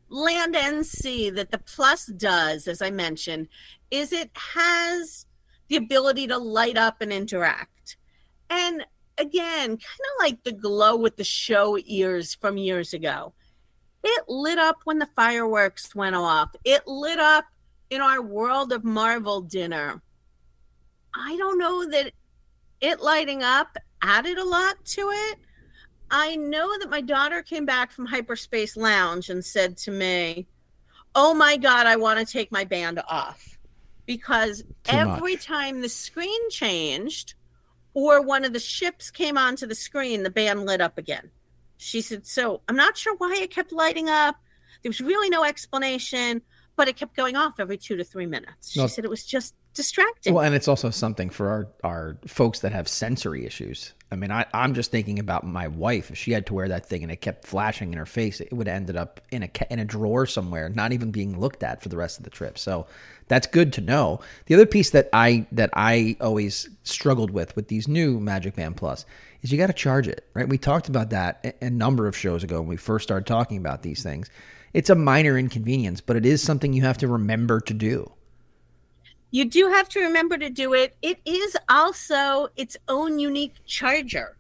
Land 0.10 0.56
NC 0.56 1.36
that 1.36 1.52
the 1.52 1.58
Plus 1.58 2.06
does, 2.06 2.68
as 2.68 2.82
I 2.82 2.92
mentioned, 2.92 3.50
is 3.92 4.14
it 4.14 4.32
has 4.34 5.26
the 5.68 5.76
ability 5.76 6.28
to 6.28 6.38
light 6.38 6.78
up 6.78 7.02
and 7.02 7.12
interact. 7.12 7.98
And 8.50 8.86
again, 9.18 9.68
kind 9.68 9.80
of 9.80 10.20
like 10.20 10.44
the 10.44 10.54
glow 10.54 10.96
with 10.96 11.18
the 11.18 11.26
show 11.26 11.78
ears 11.86 12.36
from 12.36 12.58
years 12.58 12.94
ago 12.94 13.34
it 14.08 14.24
lit 14.28 14.58
up 14.58 14.78
when 14.86 15.00
the 15.00 15.10
fireworks 15.16 15.94
went 15.96 16.16
off. 16.16 16.50
It 16.64 16.88
lit 16.88 17.20
up 17.20 17.46
in 17.90 18.02
our 18.02 18.22
World 18.22 18.72
of 18.72 18.84
Marvel 18.84 19.42
dinner. 19.42 20.02
I 21.14 21.36
don't 21.38 21.58
know 21.58 21.90
that 21.90 22.12
it 22.82 23.02
lighting 23.02 23.44
up 23.44 23.78
added 24.02 24.38
a 24.38 24.46
lot 24.46 24.84
to 24.86 25.10
it. 25.12 25.38
I 26.10 26.36
know 26.36 26.78
that 26.80 26.90
my 26.90 27.02
daughter 27.02 27.42
came 27.44 27.66
back 27.66 27.92
from 27.92 28.06
Hyperspace 28.06 28.78
Lounge 28.78 29.30
and 29.30 29.44
said 29.44 29.78
to 29.80 29.92
me, 29.92 30.48
Oh 31.16 31.34
my 31.34 31.58
God, 31.58 31.88
I 31.88 31.96
want 31.96 32.20
to 32.20 32.32
take 32.32 32.52
my 32.52 32.64
band 32.64 33.02
off. 33.08 33.58
Because 34.06 34.62
Too 34.62 34.70
every 34.86 35.34
much. 35.34 35.46
time 35.46 35.82
the 35.82 35.90
screen 35.90 36.50
changed 36.50 37.34
or 37.94 38.22
one 38.22 38.46
of 38.46 38.54
the 38.54 38.60
ships 38.60 39.10
came 39.10 39.38
onto 39.38 39.66
the 39.66 39.76
screen, 39.76 40.24
the 40.24 40.30
band 40.30 40.66
lit 40.66 40.80
up 40.80 40.98
again. 40.98 41.32
She 41.78 42.02
said, 42.02 42.28
So 42.28 42.62
I'm 42.68 42.76
not 42.76 42.98
sure 42.98 43.16
why 43.16 43.38
it 43.40 43.52
kept 43.52 43.72
lighting 43.72 44.10
up. 44.10 44.38
There 44.84 44.90
was 44.90 45.02
really 45.02 45.30
no 45.30 45.44
explanation, 45.44 46.42
but 46.76 46.88
it 46.88 46.96
kept 46.96 47.16
going 47.16 47.36
off 47.36 47.60
every 47.60 47.78
two 47.78 47.96
to 47.98 48.04
three 48.04 48.26
minutes. 48.26 48.72
She 48.72 48.88
said 48.88 49.04
it 49.04 49.10
was 49.10 49.26
just 49.26 49.56
distracting. 49.78 50.34
Well, 50.34 50.44
and 50.44 50.54
it's 50.54 50.68
also 50.68 50.90
something 50.90 51.30
for 51.30 51.50
our, 51.50 51.68
our 51.84 52.18
folks 52.28 52.60
that 52.60 52.72
have 52.74 52.88
sensory 52.88 53.46
issues. 53.46 53.94
I 54.12 54.16
mean, 54.16 54.32
I, 54.32 54.46
I'm 54.54 54.74
just 54.74 54.92
thinking 54.92 55.20
about 55.20 55.46
my 55.46 55.68
wife. 55.68 56.12
If 56.12 56.18
she 56.18 56.32
had 56.32 56.46
to 56.48 56.54
wear 56.54 56.68
that 56.70 56.86
thing 56.86 57.04
and 57.04 57.12
it 57.12 57.22
kept 57.22 57.46
flashing 57.46 57.92
in 57.92 57.98
her 57.98 58.06
face, 58.06 58.42
it 58.42 58.52
would 58.52 58.68
have 58.68 58.76
ended 58.76 58.98
up 58.98 59.22
in 59.32 59.44
a 59.44 59.50
in 59.70 59.80
a 59.80 59.86
drawer 59.86 60.26
somewhere, 60.26 60.70
not 60.70 60.94
even 60.94 61.12
being 61.12 61.40
looked 61.40 61.64
at 61.64 61.82
for 61.82 61.90
the 61.90 61.98
rest 61.98 62.18
of 62.18 62.24
the 62.24 62.30
trip. 62.30 62.58
So 62.58 62.88
that's 63.28 63.48
good 63.48 63.74
to 63.74 63.82
know. 63.82 64.20
The 64.48 64.56
other 64.56 64.66
piece 64.66 64.90
that 64.92 65.10
I 65.14 65.46
that 65.52 65.70
I 65.74 66.18
always 66.20 66.70
struggled 66.84 67.32
with 67.32 67.56
with 67.56 67.68
these 67.68 67.88
new 67.88 68.20
Magic 68.20 68.56
Band 68.56 68.78
Plus 68.78 69.06
is 69.48 69.52
you 69.52 69.58
got 69.58 69.68
to 69.68 69.74
charge 69.74 70.08
it, 70.08 70.28
right? 70.34 70.48
We 70.48 70.58
talked 70.58 70.90
about 70.90 71.10
that 71.12 71.40
a, 71.44 71.66
a 71.66 71.70
number 71.70 72.08
of 72.08 72.16
shows 72.16 72.44
ago 72.44 72.60
when 72.60 72.68
we 72.68 72.78
first 72.78 73.04
started 73.04 73.26
talking 73.26 73.58
about 73.58 73.82
these 73.82 74.04
things. 74.04 74.30
It's 74.74 74.90
a 74.90 74.96
minor 74.96 75.38
inconvenience, 75.38 76.02
but 76.02 76.16
it 76.16 76.26
is 76.26 76.44
something 76.44 76.74
you 76.74 76.84
have 76.84 76.98
to 77.00 77.08
remember 77.08 77.60
to 77.62 77.74
do. 77.74 78.12
You 79.32 79.46
do 79.46 79.70
have 79.70 79.90
to 79.90 80.02
remember 80.02 80.38
to 80.38 80.50
do 80.50 80.74
it. 80.74 80.96
It 81.02 81.20
is 81.26 81.58
also 81.70 82.50
its 82.56 82.78
own 82.88 83.20
unique 83.20 83.56
charger. 83.66 84.38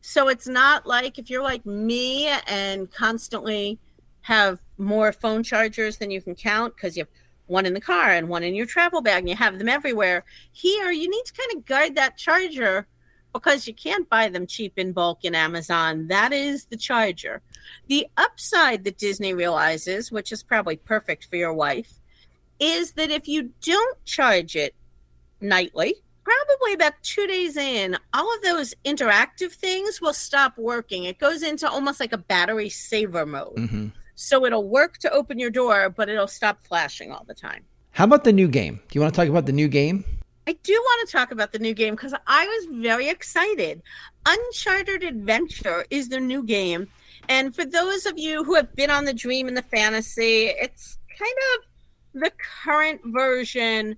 So 0.00 0.28
it's 0.28 0.48
not 0.48 0.86
like 0.86 1.18
if 1.18 1.30
you're 1.30 1.42
like 1.42 1.66
me 1.66 2.28
and 2.46 2.90
constantly 2.90 3.78
have 4.22 4.60
more 4.78 5.12
phone 5.12 5.42
chargers 5.42 5.98
than 5.98 6.10
you 6.10 6.20
can 6.20 6.34
count 6.34 6.74
because 6.76 6.96
you 6.96 7.02
have 7.02 7.08
one 7.46 7.66
in 7.66 7.74
the 7.74 7.80
car 7.80 8.10
and 8.10 8.28
one 8.28 8.42
in 8.42 8.54
your 8.54 8.66
travel 8.66 9.02
bag 9.02 9.20
and 9.20 9.28
you 9.28 9.36
have 9.36 9.58
them 9.58 9.68
everywhere. 9.68 10.24
Here, 10.52 10.90
you 10.90 11.08
need 11.08 11.24
to 11.26 11.32
kind 11.32 11.56
of 11.56 11.66
guard 11.66 11.94
that 11.96 12.16
charger 12.16 12.86
because 13.32 13.66
you 13.66 13.74
can't 13.74 14.08
buy 14.08 14.28
them 14.28 14.46
cheap 14.46 14.78
in 14.78 14.92
bulk 14.92 15.24
in 15.24 15.34
Amazon. 15.34 16.08
That 16.08 16.32
is 16.32 16.66
the 16.66 16.76
charger. 16.76 17.42
The 17.88 18.06
upside 18.16 18.84
that 18.84 18.98
Disney 18.98 19.34
realizes, 19.34 20.12
which 20.12 20.32
is 20.32 20.42
probably 20.42 20.76
perfect 20.76 21.26
for 21.26 21.36
your 21.36 21.54
wife, 21.54 21.94
is 22.60 22.92
that 22.92 23.10
if 23.10 23.26
you 23.26 23.50
don't 23.60 24.04
charge 24.04 24.56
it 24.56 24.74
nightly, 25.40 25.94
probably 26.24 26.74
about 26.74 26.94
two 27.02 27.26
days 27.26 27.56
in, 27.56 27.96
all 28.14 28.34
of 28.34 28.42
those 28.42 28.74
interactive 28.84 29.52
things 29.52 30.00
will 30.00 30.12
stop 30.12 30.56
working. 30.56 31.04
It 31.04 31.18
goes 31.18 31.42
into 31.42 31.68
almost 31.68 32.00
like 32.00 32.12
a 32.12 32.18
battery 32.18 32.68
saver 32.68 33.26
mode. 33.26 33.56
Mm-hmm. 33.56 33.88
So 34.14 34.44
it'll 34.44 34.68
work 34.68 34.98
to 34.98 35.10
open 35.10 35.38
your 35.38 35.50
door, 35.50 35.90
but 35.90 36.08
it'll 36.08 36.28
stop 36.28 36.60
flashing 36.62 37.10
all 37.10 37.24
the 37.26 37.34
time. 37.34 37.64
How 37.90 38.04
about 38.04 38.24
the 38.24 38.32
new 38.32 38.48
game? 38.48 38.76
Do 38.88 38.96
you 38.96 39.00
want 39.00 39.14
to 39.14 39.20
talk 39.20 39.28
about 39.28 39.46
the 39.46 39.52
new 39.52 39.68
game? 39.68 40.04
I 40.46 40.54
do 40.62 40.72
want 40.72 41.08
to 41.08 41.12
talk 41.12 41.30
about 41.30 41.52
the 41.52 41.58
new 41.58 41.74
game 41.74 41.94
because 41.94 42.14
I 42.26 42.46
was 42.46 42.80
very 42.80 43.08
excited. 43.08 43.82
Uncharted 44.26 45.04
Adventure 45.04 45.84
is 45.90 46.08
the 46.08 46.20
new 46.20 46.42
game. 46.42 46.88
And 47.28 47.54
for 47.54 47.64
those 47.64 48.06
of 48.06 48.18
you 48.18 48.42
who 48.42 48.54
have 48.54 48.74
been 48.74 48.90
on 48.90 49.04
the 49.04 49.14
dream 49.14 49.46
and 49.46 49.56
the 49.56 49.62
fantasy, 49.62 50.46
it's 50.46 50.98
kind 51.16 51.36
of 51.54 52.20
the 52.22 52.32
current 52.64 53.00
version 53.06 53.96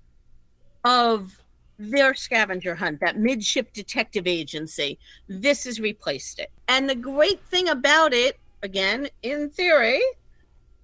of 0.85 1.41
their 1.79 2.15
scavenger 2.15 2.75
hunt, 2.75 3.01
that 3.01 3.19
midship 3.19 3.73
detective 3.73 4.27
agency. 4.27 4.99
This 5.29 5.65
has 5.65 5.81
replaced 5.81 6.39
it. 6.39 6.51
And 6.69 6.89
the 6.89 6.95
great 6.95 7.45
thing 7.49 7.69
about 7.69 8.13
it, 8.13 8.39
again, 8.63 9.09
in 9.23 9.51
theory, 9.51 10.01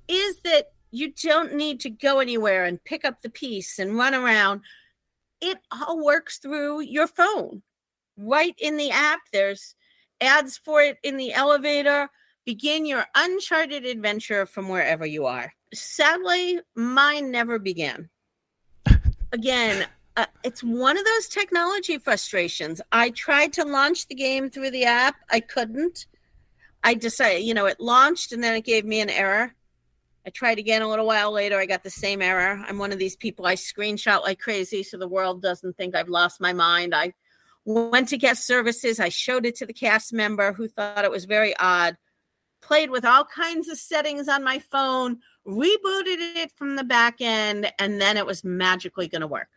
is 0.09 0.40
that 0.40 0.73
you 0.90 1.12
don't 1.23 1.55
need 1.55 1.79
to 1.81 1.90
go 1.90 2.19
anywhere 2.19 2.64
and 2.64 2.83
pick 2.83 3.05
up 3.05 3.23
the 3.23 3.31
piece 3.31 3.79
and 3.79 3.97
run 3.97 4.14
around. 4.14 4.62
It 5.40 5.59
all 5.70 6.04
works 6.04 6.38
through 6.38 6.80
your 6.80 7.06
phone. 7.06 7.62
Right 8.16 8.54
in 8.59 8.76
the 8.76 8.90
app, 8.90 9.20
there's 9.32 9.75
ads 10.20 10.59
for 10.59 10.82
it 10.82 10.99
in 11.02 11.16
the 11.16 11.32
elevator. 11.32 12.11
Begin 12.44 12.85
your 12.85 13.06
uncharted 13.14 13.87
adventure 13.87 14.47
from 14.47 14.68
wherever 14.68 15.06
you 15.06 15.26
are. 15.26 15.52
Sadly, 15.73 16.61
mine 16.75 17.30
never 17.30 17.59
began. 17.59 18.09
Again, 19.32 19.87
uh, 20.16 20.26
it's 20.42 20.62
one 20.62 20.99
of 20.99 21.04
those 21.04 21.28
technology 21.28 21.99
frustrations. 21.99 22.80
I 22.92 23.11
tried 23.11 23.52
to 23.54 23.64
launch 23.64 24.09
the 24.09 24.14
game 24.14 24.50
through 24.50 24.73
the 24.73 24.85
app, 24.85 25.16
I 25.30 25.40
couldn't. 25.40 26.06
I 26.82 26.94
decided, 26.94 27.44
you 27.44 27.54
know, 27.54 27.66
it 27.66 27.78
launched 27.78 28.32
and 28.32 28.42
then 28.42 28.54
it 28.54 28.64
gave 28.64 28.85
me 28.85 29.00
an 29.00 29.11
error. 29.11 29.54
I 30.27 30.31
tried 30.31 30.59
again 30.59 30.83
a 30.83 30.89
little 30.89 31.07
while 31.07 31.33
later. 31.33 31.59
I 31.59 31.67
got 31.67 31.83
the 31.83 31.91
same 31.91 32.21
error. 32.21 32.62
I'm 32.67 32.79
one 32.79 32.93
of 32.93 32.99
these 32.99 33.17
people 33.17 33.47
I 33.47 33.55
screenshot 33.55 34.23
like 34.23 34.39
crazy 34.39 34.83
so 34.83 34.99
the 34.99 35.09
world 35.09 35.41
doesn't 35.41 35.77
think 35.77 35.95
I've 35.95 36.09
lost 36.09 36.41
my 36.41 36.53
mind. 36.53 36.95
I 36.95 37.15
went 37.65 38.09
to 38.09 38.19
guest 38.19 38.47
services. 38.47 39.00
I 39.00 39.09
showed 39.09 39.47
it 39.47 39.57
to 39.57 39.67
the 39.67 39.73
cast 39.73 40.12
member 40.12 40.53
who 40.53 40.69
thought 40.69 41.05
it 41.05 41.11
was 41.11 41.25
very 41.25 41.57
odd. 41.57 41.97
Played 42.62 42.91
with 42.91 43.07
all 43.07 43.25
kinds 43.25 43.69
of 43.69 43.79
settings 43.79 44.29
on 44.29 44.45
my 44.45 44.59
phone, 44.59 45.21
rebooted 45.47 46.37
it 46.37 46.53
from 46.53 46.77
the 46.77 46.85
back 46.85 47.17
end, 47.21 47.73
and 47.79 47.99
then 47.99 48.19
it 48.19 48.27
was 48.27 48.45
magically 48.45 49.09
going 49.09 49.23
to 49.23 49.27
work. 49.27 49.49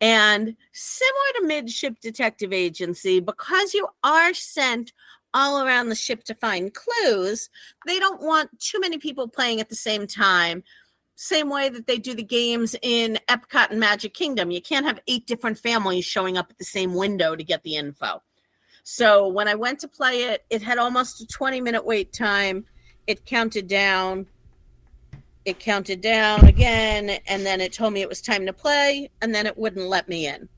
And 0.00 0.56
similar 0.72 1.26
to 1.36 1.46
Midship 1.46 1.98
Detective 2.00 2.52
Agency, 2.52 3.20
because 3.20 3.74
you 3.74 3.88
are 4.04 4.34
sent 4.34 4.92
all 5.34 5.62
around 5.62 5.88
the 5.88 5.94
ship 5.94 6.24
to 6.24 6.34
find 6.34 6.72
clues, 6.72 7.50
they 7.86 7.98
don't 7.98 8.22
want 8.22 8.58
too 8.60 8.80
many 8.80 8.98
people 8.98 9.28
playing 9.28 9.60
at 9.60 9.68
the 9.68 9.74
same 9.74 10.06
time. 10.06 10.62
Same 11.16 11.50
way 11.50 11.68
that 11.68 11.86
they 11.86 11.98
do 11.98 12.14
the 12.14 12.22
games 12.22 12.74
in 12.82 13.18
Epcot 13.28 13.70
and 13.70 13.78
Magic 13.78 14.14
Kingdom. 14.14 14.50
You 14.50 14.62
can't 14.62 14.86
have 14.86 15.00
eight 15.06 15.26
different 15.26 15.58
families 15.58 16.04
showing 16.04 16.38
up 16.38 16.46
at 16.50 16.58
the 16.58 16.64
same 16.64 16.94
window 16.94 17.36
to 17.36 17.44
get 17.44 17.62
the 17.62 17.76
info. 17.76 18.22
So 18.84 19.28
when 19.28 19.48
I 19.48 19.54
went 19.54 19.80
to 19.80 19.88
play 19.88 20.24
it, 20.24 20.44
it 20.50 20.62
had 20.62 20.78
almost 20.78 21.20
a 21.20 21.26
20 21.26 21.60
minute 21.60 21.84
wait 21.84 22.12
time. 22.12 22.64
It 23.06 23.26
counted 23.26 23.68
down 23.68 24.26
it 25.44 25.58
counted 25.58 26.00
down 26.00 26.44
again 26.46 27.10
and 27.26 27.44
then 27.44 27.60
it 27.60 27.72
told 27.72 27.92
me 27.92 28.00
it 28.00 28.08
was 28.08 28.22
time 28.22 28.46
to 28.46 28.52
play 28.52 29.10
and 29.20 29.34
then 29.34 29.46
it 29.46 29.58
wouldn't 29.58 29.88
let 29.88 30.08
me 30.08 30.26
in 30.26 30.48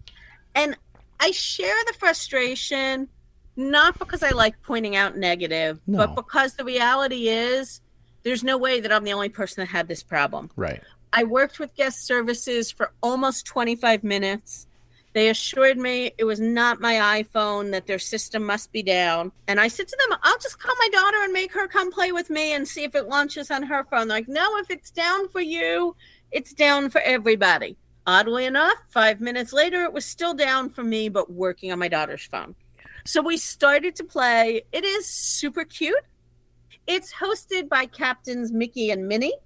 and 0.54 0.76
i 1.18 1.30
share 1.32 1.74
the 1.86 1.94
frustration 1.98 3.08
not 3.56 3.98
because 3.98 4.22
i 4.22 4.30
like 4.30 4.60
pointing 4.62 4.96
out 4.96 5.16
negative 5.16 5.80
no. 5.86 5.98
but 5.98 6.14
because 6.14 6.54
the 6.54 6.64
reality 6.64 7.28
is 7.28 7.80
there's 8.22 8.44
no 8.44 8.56
way 8.58 8.80
that 8.80 8.92
i'm 8.92 9.04
the 9.04 9.12
only 9.12 9.28
person 9.28 9.62
that 9.62 9.68
had 9.68 9.88
this 9.88 10.02
problem 10.02 10.50
right 10.56 10.82
i 11.12 11.24
worked 11.24 11.58
with 11.58 11.74
guest 11.74 12.04
services 12.06 12.70
for 12.70 12.92
almost 13.02 13.46
25 13.46 14.04
minutes 14.04 14.66
they 15.16 15.30
assured 15.30 15.78
me 15.78 16.10
it 16.18 16.24
was 16.24 16.40
not 16.40 16.78
my 16.78 17.22
iPhone, 17.22 17.70
that 17.70 17.86
their 17.86 17.98
system 17.98 18.44
must 18.44 18.70
be 18.70 18.82
down. 18.82 19.32
And 19.48 19.58
I 19.58 19.66
said 19.66 19.88
to 19.88 19.96
them, 19.98 20.18
I'll 20.22 20.36
just 20.36 20.58
call 20.58 20.74
my 20.78 20.88
daughter 20.92 21.16
and 21.22 21.32
make 21.32 21.54
her 21.54 21.66
come 21.66 21.90
play 21.90 22.12
with 22.12 22.28
me 22.28 22.52
and 22.52 22.68
see 22.68 22.84
if 22.84 22.94
it 22.94 23.08
launches 23.08 23.50
on 23.50 23.62
her 23.62 23.84
phone. 23.84 24.08
They're 24.08 24.18
like, 24.18 24.28
no, 24.28 24.58
if 24.58 24.70
it's 24.70 24.90
down 24.90 25.30
for 25.30 25.40
you, 25.40 25.96
it's 26.32 26.52
down 26.52 26.90
for 26.90 27.00
everybody. 27.00 27.78
Oddly 28.06 28.44
enough, 28.44 28.76
five 28.90 29.22
minutes 29.22 29.54
later, 29.54 29.84
it 29.84 29.92
was 29.94 30.04
still 30.04 30.34
down 30.34 30.68
for 30.68 30.84
me, 30.84 31.08
but 31.08 31.32
working 31.32 31.72
on 31.72 31.78
my 31.78 31.88
daughter's 31.88 32.26
phone. 32.26 32.54
So 33.06 33.22
we 33.22 33.36
started 33.36 33.94
to 33.96 34.04
play. 34.04 34.62
It 34.72 34.84
is 34.84 35.06
super 35.06 35.64
cute. 35.64 36.04
It's 36.88 37.12
hosted 37.12 37.68
by 37.68 37.86
Captains 37.86 38.52
Mickey 38.52 38.90
and 38.90 39.06
Minnie. 39.06 39.36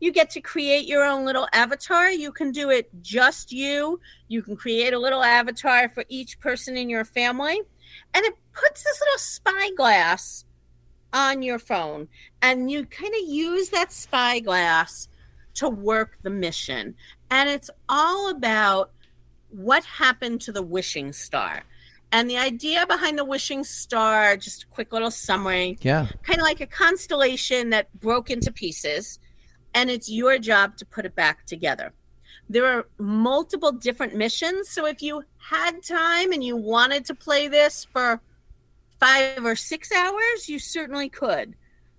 You 0.00 0.12
get 0.12 0.28
to 0.30 0.42
create 0.42 0.86
your 0.86 1.02
own 1.02 1.24
little 1.24 1.48
avatar. 1.54 2.10
You 2.10 2.30
can 2.30 2.52
do 2.52 2.68
it 2.68 2.90
just 3.00 3.52
you. 3.52 3.98
You 4.28 4.42
can 4.42 4.54
create 4.54 4.92
a 4.92 4.98
little 4.98 5.22
avatar 5.22 5.88
for 5.88 6.04
each 6.10 6.38
person 6.40 6.76
in 6.76 6.90
your 6.90 7.06
family. 7.06 7.58
And 8.12 8.26
it 8.26 8.34
puts 8.52 8.84
this 8.84 9.00
little 9.00 9.18
spyglass 9.18 10.44
on 11.14 11.40
your 11.40 11.58
phone. 11.58 12.08
And 12.42 12.70
you 12.70 12.84
kind 12.84 13.14
of 13.14 13.26
use 13.26 13.70
that 13.70 13.92
spyglass 13.92 15.08
to 15.54 15.70
work 15.70 16.18
the 16.20 16.30
mission. 16.30 16.94
And 17.30 17.48
it's 17.48 17.70
all 17.88 18.28
about 18.28 18.90
what 19.48 19.84
happened 19.84 20.42
to 20.42 20.52
the 20.52 20.62
wishing 20.62 21.14
star. 21.14 21.62
And 22.12 22.30
the 22.30 22.38
idea 22.38 22.86
behind 22.86 23.18
the 23.18 23.24
wishing 23.24 23.64
star, 23.64 24.36
just 24.36 24.62
a 24.62 24.66
quick 24.66 24.92
little 24.92 25.10
summary. 25.10 25.78
Yeah. 25.82 26.06
Kind 26.22 26.38
of 26.38 26.44
like 26.44 26.60
a 26.60 26.66
constellation 26.66 27.70
that 27.70 27.92
broke 28.00 28.30
into 28.30 28.52
pieces 28.52 29.18
and 29.74 29.90
it's 29.90 30.08
your 30.08 30.38
job 30.38 30.76
to 30.78 30.86
put 30.86 31.04
it 31.04 31.14
back 31.14 31.44
together. 31.44 31.92
There 32.48 32.64
are 32.64 32.86
multiple 32.98 33.72
different 33.72 34.14
missions. 34.14 34.70
So 34.70 34.86
if 34.86 35.02
you 35.02 35.22
had 35.36 35.82
time 35.82 36.32
and 36.32 36.42
you 36.42 36.56
wanted 36.56 37.04
to 37.06 37.14
play 37.14 37.48
this 37.48 37.84
for 37.84 38.20
five 38.98 39.44
or 39.44 39.54
six 39.54 39.92
hours, 39.92 40.48
you 40.48 40.58
certainly 40.58 41.08
could. 41.08 41.54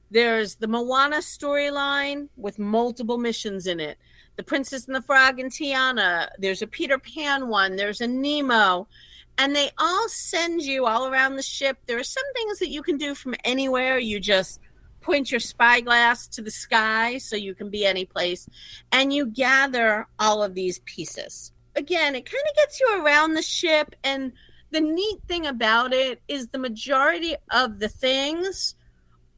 There's 0.09 0.55
the 0.55 0.67
Moana 0.67 1.17
storyline 1.17 2.29
with 2.35 2.57
multiple 2.57 3.17
missions 3.17 3.67
in 3.67 3.79
it. 3.79 3.97
The 4.37 4.43
Princess 4.43 4.87
and 4.87 4.95
the 4.95 5.01
Frog 5.01 5.39
and 5.39 5.51
Tiana. 5.51 6.29
There's 6.39 6.61
a 6.61 6.67
Peter 6.67 6.97
Pan 6.97 7.47
one. 7.47 7.75
There's 7.75 8.01
a 8.01 8.07
Nemo. 8.07 8.87
And 9.37 9.55
they 9.55 9.69
all 9.77 10.09
send 10.09 10.63
you 10.63 10.85
all 10.85 11.07
around 11.07 11.35
the 11.35 11.43
ship. 11.43 11.77
There 11.85 11.99
are 11.99 12.03
some 12.03 12.23
things 12.33 12.59
that 12.59 12.69
you 12.69 12.81
can 12.81 12.97
do 12.97 13.13
from 13.13 13.35
anywhere. 13.43 13.99
You 13.99 14.19
just 14.19 14.59
point 15.07 15.31
your 15.31 15.39
spyglass 15.39 16.27
to 16.27 16.41
the 16.41 16.51
sky 16.51 17.17
so 17.17 17.37
you 17.37 17.55
can 17.55 17.69
be 17.69 17.85
any 17.85 18.03
place 18.03 18.49
and 18.91 19.13
you 19.13 19.25
gather 19.25 20.05
all 20.19 20.43
of 20.43 20.53
these 20.53 20.79
pieces 20.79 21.53
again 21.77 22.13
it 22.13 22.29
kind 22.29 22.43
of 22.49 22.55
gets 22.57 22.81
you 22.81 23.01
around 23.01 23.33
the 23.33 23.41
ship 23.41 23.95
and 24.03 24.33
the 24.71 24.81
neat 24.81 25.19
thing 25.25 25.45
about 25.45 25.93
it 25.93 26.21
is 26.27 26.49
the 26.49 26.57
majority 26.57 27.37
of 27.51 27.79
the 27.79 27.87
things 27.87 28.75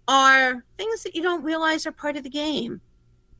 are 0.07 0.63
things 0.75 1.03
that 1.03 1.13
you 1.13 1.21
don't 1.21 1.43
realize 1.43 1.85
are 1.85 1.91
part 1.91 2.17
of 2.17 2.23
the 2.23 2.29
game 2.31 2.81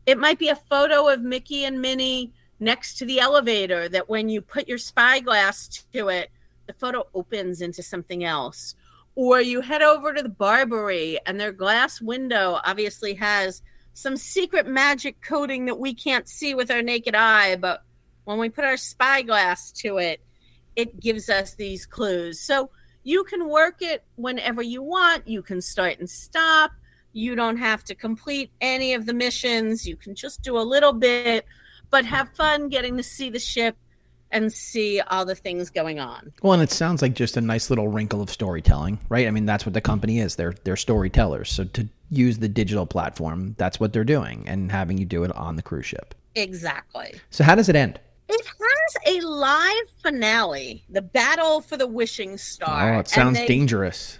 it 0.05 0.19
might 0.19 0.37
be 0.37 0.49
a 0.49 0.55
photo 0.55 1.07
of 1.07 1.21
mickey 1.21 1.65
and 1.65 1.81
minnie 1.81 2.31
next 2.59 2.99
to 2.99 3.05
the 3.05 3.19
elevator 3.19 3.89
that 3.89 4.07
when 4.07 4.29
you 4.29 4.39
put 4.39 4.67
your 4.67 4.77
spyglass 4.77 5.83
to 5.91 6.09
it 6.09 6.29
the 6.69 6.73
photo 6.73 7.03
opens 7.15 7.61
into 7.61 7.81
something 7.81 8.23
else 8.23 8.75
or 9.15 9.41
you 9.41 9.59
head 9.59 9.81
over 9.81 10.13
to 10.13 10.23
the 10.23 10.29
Barbary 10.29 11.19
and 11.25 11.37
their 11.37 11.51
glass 11.51 11.99
window 11.99 12.59
obviously 12.63 13.13
has 13.15 13.61
some 13.93 14.15
secret 14.15 14.65
magic 14.65 15.19
coating 15.21 15.65
that 15.65 15.77
we 15.77 15.93
can't 15.93 16.29
see 16.29 16.55
with 16.55 16.71
our 16.71 16.81
naked 16.81 17.15
eye, 17.15 17.57
but 17.57 17.83
when 18.23 18.37
we 18.37 18.47
put 18.47 18.63
our 18.63 18.77
spyglass 18.77 19.73
to 19.73 19.97
it, 19.97 20.21
it 20.77 21.01
gives 21.01 21.29
us 21.29 21.55
these 21.55 21.85
clues. 21.85 22.39
So 22.39 22.69
you 23.03 23.25
can 23.25 23.49
work 23.49 23.81
it 23.81 24.05
whenever 24.15 24.61
you 24.61 24.81
want. 24.81 25.27
You 25.27 25.41
can 25.41 25.61
start 25.61 25.99
and 25.99 26.09
stop. 26.09 26.71
You 27.11 27.35
don't 27.35 27.57
have 27.57 27.83
to 27.85 27.95
complete 27.95 28.51
any 28.61 28.93
of 28.93 29.05
the 29.05 29.13
missions. 29.13 29.85
You 29.85 29.97
can 29.97 30.15
just 30.15 30.43
do 30.43 30.57
a 30.57 30.61
little 30.61 30.93
bit, 30.93 31.45
but 31.89 32.05
have 32.05 32.33
fun 32.35 32.69
getting 32.69 32.95
to 32.95 33.03
see 33.03 33.29
the 33.29 33.39
ship 33.39 33.75
and 34.31 34.51
see 34.53 35.01
all 35.01 35.25
the 35.25 35.35
things 35.35 35.69
going 35.69 35.99
on. 35.99 36.31
Well, 36.41 36.53
and 36.53 36.61
it 36.61 36.71
sounds 36.71 37.01
like 37.01 37.13
just 37.13 37.37
a 37.37 37.41
nice 37.41 37.69
little 37.69 37.87
wrinkle 37.87 38.21
of 38.21 38.29
storytelling, 38.29 38.99
right? 39.09 39.27
I 39.27 39.31
mean, 39.31 39.45
that's 39.45 39.65
what 39.65 39.73
the 39.73 39.81
company 39.81 40.19
is. 40.19 40.35
They're 40.35 40.53
they're 40.63 40.75
storytellers. 40.75 41.51
So 41.51 41.63
to 41.65 41.87
use 42.09 42.39
the 42.39 42.49
digital 42.49 42.85
platform, 42.85 43.55
that's 43.57 43.79
what 43.79 43.93
they're 43.93 44.03
doing 44.03 44.43
and 44.47 44.71
having 44.71 44.97
you 44.97 45.05
do 45.05 45.23
it 45.23 45.35
on 45.35 45.55
the 45.55 45.61
cruise 45.61 45.85
ship. 45.85 46.15
Exactly. 46.35 47.19
So 47.29 47.43
how 47.43 47.55
does 47.55 47.69
it 47.69 47.75
end? 47.75 47.99
It 48.27 48.45
has 48.45 49.21
a 49.21 49.25
live 49.25 49.89
finale, 50.03 50.83
the 50.89 51.01
battle 51.01 51.61
for 51.61 51.77
the 51.77 51.87
wishing 51.87 52.37
star. 52.37 52.95
Oh, 52.95 52.99
it 52.99 53.07
sounds 53.07 53.39
they, 53.39 53.47
dangerous. 53.47 54.19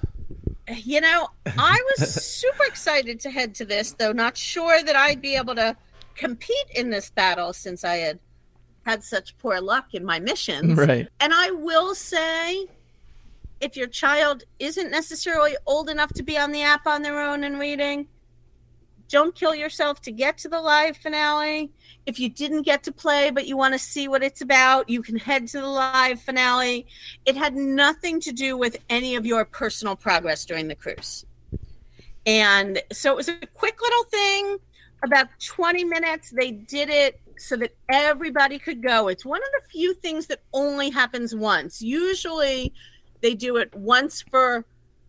You 0.68 1.02
know, 1.02 1.30
I 1.46 1.80
was 2.00 2.14
super 2.16 2.64
excited 2.66 3.20
to 3.22 3.30
head 3.30 3.54
to 3.56 3.66
this, 3.66 3.92
though 3.92 4.12
not 4.12 4.36
sure 4.36 4.82
that 4.82 4.96
I'd 4.96 5.22
be 5.22 5.36
able 5.36 5.54
to 5.56 5.76
compete 6.16 6.58
in 6.76 6.90
this 6.90 7.12
battle 7.12 7.54
since 7.54 7.84
I 7.84 7.98
had 7.98 8.20
had 8.90 9.04
such 9.04 9.38
poor 9.38 9.62
luck 9.62 9.94
in 9.94 10.04
my 10.04 10.20
missions. 10.20 10.78
Right. 10.78 11.08
And 11.20 11.34
I 11.34 11.52
will 11.52 11.94
say, 11.94 12.66
if 13.62 13.78
your 13.78 13.88
child 13.88 14.44
isn't 14.58 14.90
necessarily 14.90 15.56
old 15.68 15.90
enough 15.90 16.14
to 16.14 16.24
be 16.24 16.38
on 16.38 16.52
the 16.52 16.64
app 16.64 16.88
on 16.88 17.04
their 17.04 17.20
own 17.20 17.44
and 17.44 17.60
reading, 17.60 18.08
don't 19.10 19.36
kill 19.36 19.54
yourself 19.54 20.02
to 20.02 20.12
get 20.12 20.38
to 20.40 20.50
the 20.50 20.60
live 20.60 20.98
finale. 20.98 21.72
If 22.06 22.20
you 22.20 22.30
didn't 22.30 22.64
get 22.64 22.84
to 22.84 22.92
play, 22.92 23.30
but 23.30 23.46
you 23.46 23.58
want 23.58 23.74
to 23.74 23.80
see 23.80 24.08
what 24.08 24.24
it's 24.24 24.42
about, 24.42 24.90
you 24.90 25.02
can 25.02 25.18
head 25.18 25.48
to 25.50 25.62
the 25.62 25.68
live 25.68 26.20
finale. 26.22 26.88
It 27.26 27.36
had 27.36 27.56
nothing 27.56 28.20
to 28.22 28.32
do 28.32 28.58
with 28.58 28.78
any 28.90 29.16
of 29.16 29.26
your 29.26 29.46
personal 29.46 29.96
progress 29.96 30.46
during 30.46 30.68
the 30.68 30.76
cruise. 30.76 31.26
And 32.26 32.82
so 32.92 33.12
it 33.12 33.16
was 33.16 33.30
a 33.30 33.38
quick 33.54 33.80
little 33.82 34.04
thing, 34.06 34.58
about 35.04 35.28
20 35.44 35.84
minutes. 35.84 36.32
They 36.32 36.52
did 36.52 36.90
it 36.90 37.20
so 37.40 37.56
that 37.58 37.76
everybody 37.90 38.60
could 38.60 38.84
go. 38.84 39.08
It's 39.08 39.26
one 39.26 39.42
of 39.42 39.50
the 39.62 39.70
few 39.70 39.94
things 39.96 40.28
that 40.28 40.42
only 40.54 40.90
happens 40.90 41.36
once. 41.36 41.82
Usually 41.82 42.74
they 43.22 43.36
do 43.36 43.58
it 43.58 43.74
once 43.74 44.22
for 44.22 44.66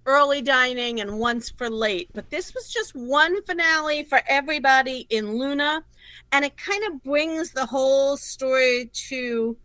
early 0.07 0.43
dining 0.43 1.01
and 1.01 1.19
once 1.19 1.51
for 1.51 1.69
late. 1.69 2.09
But 2.15 2.31
this 2.31 2.55
was 2.55 2.73
just 2.73 2.95
one 2.95 3.43
finale 3.43 4.05
for 4.05 4.21
everybody 4.29 5.07
in 5.11 5.37
Luna. 5.39 5.85
And 6.33 6.45
it 6.45 6.57
kind 6.57 6.85
of 6.85 7.03
brings 7.03 7.53
the 7.53 7.67
whole 7.67 8.17
story 8.17 8.91
to 9.09 9.57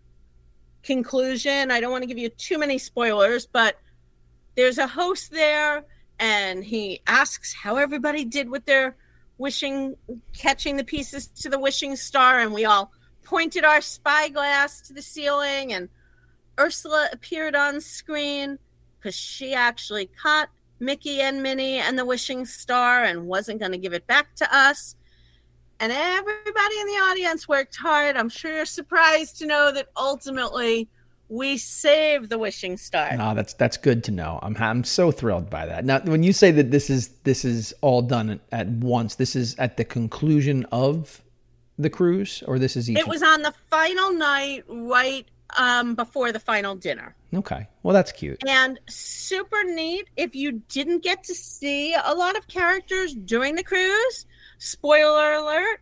conclusion. 0.83 1.71
I 1.71 1.79
don't 1.79 1.91
want 1.91 2.03
to 2.03 2.07
give 2.07 2.17
you 2.17 2.29
too 2.29 2.57
many 2.57 2.77
spoilers, 2.77 3.45
but 3.45 3.79
there's 4.55 4.77
a 4.77 4.87
host 4.87 5.31
there 5.31 5.83
and 6.19 6.63
he 6.63 7.01
asks 7.07 7.53
how 7.53 7.75
everybody 7.75 8.23
did 8.23 8.49
with 8.49 8.65
their 8.65 8.95
wishing 9.37 9.95
catching 10.37 10.77
the 10.77 10.83
pieces 10.83 11.27
to 11.27 11.49
the 11.49 11.59
wishing 11.59 11.95
star 11.95 12.39
and 12.39 12.53
we 12.53 12.65
all 12.65 12.91
pointed 13.23 13.65
our 13.65 13.81
spyglass 13.81 14.81
to 14.81 14.93
the 14.93 15.01
ceiling 15.01 15.73
and 15.73 15.89
Ursula 16.59 17.09
appeared 17.11 17.55
on 17.55 17.81
screen 17.81 18.57
because 18.97 19.15
she 19.15 19.53
actually 19.53 20.07
caught 20.07 20.49
Mickey 20.79 21.21
and 21.21 21.41
Minnie 21.43 21.79
and 21.79 21.97
the 21.97 22.05
wishing 22.05 22.45
star 22.45 23.03
and 23.03 23.27
wasn't 23.27 23.59
going 23.59 23.71
to 23.71 23.77
give 23.77 23.93
it 23.93 24.07
back 24.07 24.35
to 24.35 24.55
us. 24.55 24.95
And 25.79 25.91
everybody 25.91 26.79
in 26.79 26.87
the 26.87 27.01
audience 27.09 27.47
worked 27.47 27.75
hard. 27.75 28.15
I'm 28.15 28.29
sure 28.29 28.53
you're 28.53 28.65
surprised 28.65 29.37
to 29.39 29.45
know 29.45 29.71
that 29.73 29.89
ultimately 29.97 30.87
we 31.29 31.57
save 31.57 32.29
the 32.29 32.37
wishing 32.37 32.77
star. 32.77 33.15
No, 33.15 33.33
that's 33.33 33.53
that's 33.53 33.77
good 33.77 34.03
to 34.05 34.11
know. 34.11 34.39
I'm 34.41 34.55
I'm 34.57 34.83
so 34.83 35.11
thrilled 35.11 35.49
by 35.49 35.65
that. 35.65 35.85
Now, 35.85 35.99
when 35.99 36.23
you 36.23 36.33
say 36.33 36.51
that 36.51 36.71
this 36.71 36.89
is 36.89 37.09
this 37.23 37.45
is 37.45 37.73
all 37.81 38.01
done 38.01 38.39
at 38.51 38.67
once, 38.67 39.15
this 39.15 39.35
is 39.35 39.55
at 39.57 39.77
the 39.77 39.85
conclusion 39.85 40.65
of 40.71 41.21
the 41.77 41.89
cruise, 41.89 42.43
or 42.47 42.59
this 42.59 42.75
is 42.77 42.89
each. 42.89 42.97
It 42.97 43.07
was 43.07 43.23
on 43.23 43.41
the 43.41 43.53
final 43.69 44.13
night, 44.13 44.63
right 44.67 45.25
um, 45.57 45.95
before 45.95 46.31
the 46.31 46.39
final 46.39 46.75
dinner. 46.75 47.15
Okay. 47.33 47.67
Well, 47.83 47.93
that's 47.93 48.11
cute. 48.11 48.41
And 48.47 48.79
super 48.87 49.63
neat. 49.63 50.07
If 50.15 50.35
you 50.35 50.63
didn't 50.69 51.03
get 51.03 51.23
to 51.25 51.35
see 51.35 51.93
a 51.93 52.13
lot 52.13 52.37
of 52.37 52.47
characters 52.47 53.13
during 53.13 53.55
the 53.55 53.63
cruise, 53.63 54.25
spoiler 54.57 55.33
alert, 55.33 55.81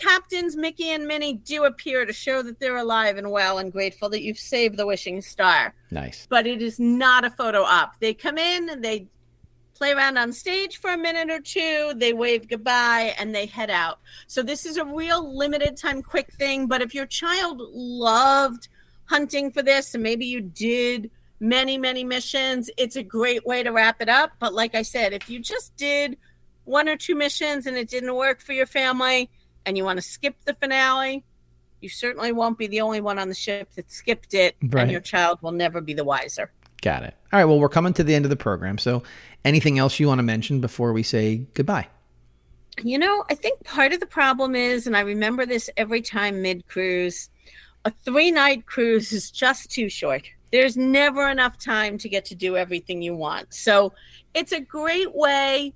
Captains 0.00 0.56
Mickey 0.56 0.90
and 0.90 1.06
Minnie 1.06 1.34
do 1.34 1.64
appear 1.64 2.04
to 2.04 2.12
show 2.12 2.42
that 2.42 2.60
they're 2.60 2.76
alive 2.76 3.16
and 3.16 3.30
well 3.30 3.58
and 3.58 3.72
grateful 3.72 4.08
that 4.10 4.22
you've 4.22 4.38
saved 4.38 4.76
the 4.76 4.86
wishing 4.86 5.20
star. 5.20 5.74
Nice. 5.90 6.26
But 6.28 6.46
it 6.46 6.62
is 6.62 6.78
not 6.78 7.24
a 7.24 7.30
photo 7.30 7.62
op. 7.62 7.98
They 8.00 8.14
come 8.14 8.38
in 8.38 8.68
and 8.68 8.84
they 8.84 9.08
play 9.74 9.92
around 9.92 10.16
on 10.16 10.32
stage 10.32 10.78
for 10.78 10.92
a 10.92 10.96
minute 10.96 11.30
or 11.30 11.40
two, 11.40 11.92
they 11.96 12.12
wave 12.12 12.48
goodbye, 12.48 13.14
and 13.18 13.34
they 13.34 13.44
head 13.44 13.68
out. 13.68 13.98
So 14.26 14.42
this 14.42 14.64
is 14.64 14.78
a 14.78 14.84
real 14.84 15.36
limited 15.36 15.76
time 15.76 16.02
quick 16.02 16.32
thing. 16.32 16.66
But 16.66 16.80
if 16.80 16.94
your 16.94 17.06
child 17.06 17.60
loved 17.60 18.68
hunting 19.06 19.50
for 19.50 19.62
this 19.62 19.94
and 19.94 20.02
maybe 20.02 20.26
you 20.26 20.40
did 20.40 21.10
many 21.38 21.76
many 21.76 22.02
missions 22.02 22.70
it's 22.76 22.96
a 22.96 23.02
great 23.02 23.44
way 23.46 23.62
to 23.62 23.70
wrap 23.70 24.00
it 24.00 24.08
up 24.08 24.32
but 24.38 24.54
like 24.54 24.74
i 24.74 24.82
said 24.82 25.12
if 25.12 25.28
you 25.28 25.38
just 25.38 25.76
did 25.76 26.16
one 26.64 26.88
or 26.88 26.96
two 26.96 27.14
missions 27.14 27.66
and 27.66 27.76
it 27.76 27.88
didn't 27.88 28.14
work 28.14 28.40
for 28.40 28.52
your 28.52 28.66
family 28.66 29.30
and 29.66 29.76
you 29.76 29.84
want 29.84 29.98
to 29.98 30.02
skip 30.02 30.36
the 30.44 30.54
finale 30.54 31.24
you 31.80 31.88
certainly 31.88 32.32
won't 32.32 32.56
be 32.56 32.66
the 32.66 32.80
only 32.80 33.00
one 33.00 33.18
on 33.18 33.28
the 33.28 33.34
ship 33.34 33.70
that 33.74 33.90
skipped 33.92 34.32
it 34.32 34.56
right. 34.62 34.82
and 34.82 34.90
your 34.90 35.00
child 35.00 35.38
will 35.42 35.52
never 35.52 35.80
be 35.80 35.92
the 35.92 36.04
wiser 36.04 36.50
got 36.80 37.02
it 37.02 37.14
all 37.32 37.38
right 37.38 37.44
well 37.44 37.60
we're 37.60 37.68
coming 37.68 37.92
to 37.92 38.04
the 38.04 38.14
end 38.14 38.24
of 38.24 38.30
the 38.30 38.36
program 38.36 38.78
so 38.78 39.02
anything 39.44 39.78
else 39.78 40.00
you 40.00 40.06
want 40.06 40.18
to 40.18 40.22
mention 40.22 40.60
before 40.60 40.92
we 40.92 41.02
say 41.02 41.42
goodbye 41.52 41.86
you 42.82 42.98
know 42.98 43.24
i 43.28 43.34
think 43.34 43.62
part 43.64 43.92
of 43.92 44.00
the 44.00 44.06
problem 44.06 44.54
is 44.54 44.86
and 44.86 44.96
i 44.96 45.00
remember 45.00 45.44
this 45.44 45.68
every 45.76 46.00
time 46.00 46.40
mid 46.40 46.66
cruise 46.66 47.28
a 47.86 47.90
three 48.04 48.32
night 48.32 48.66
cruise 48.66 49.12
is 49.12 49.30
just 49.30 49.70
too 49.70 49.88
short. 49.88 50.28
There's 50.50 50.76
never 50.76 51.28
enough 51.28 51.56
time 51.56 51.98
to 51.98 52.08
get 52.08 52.24
to 52.26 52.34
do 52.34 52.56
everything 52.56 53.00
you 53.00 53.14
want. 53.14 53.54
So 53.54 53.92
it's 54.34 54.50
a 54.50 54.60
great 54.60 55.14
way 55.14 55.72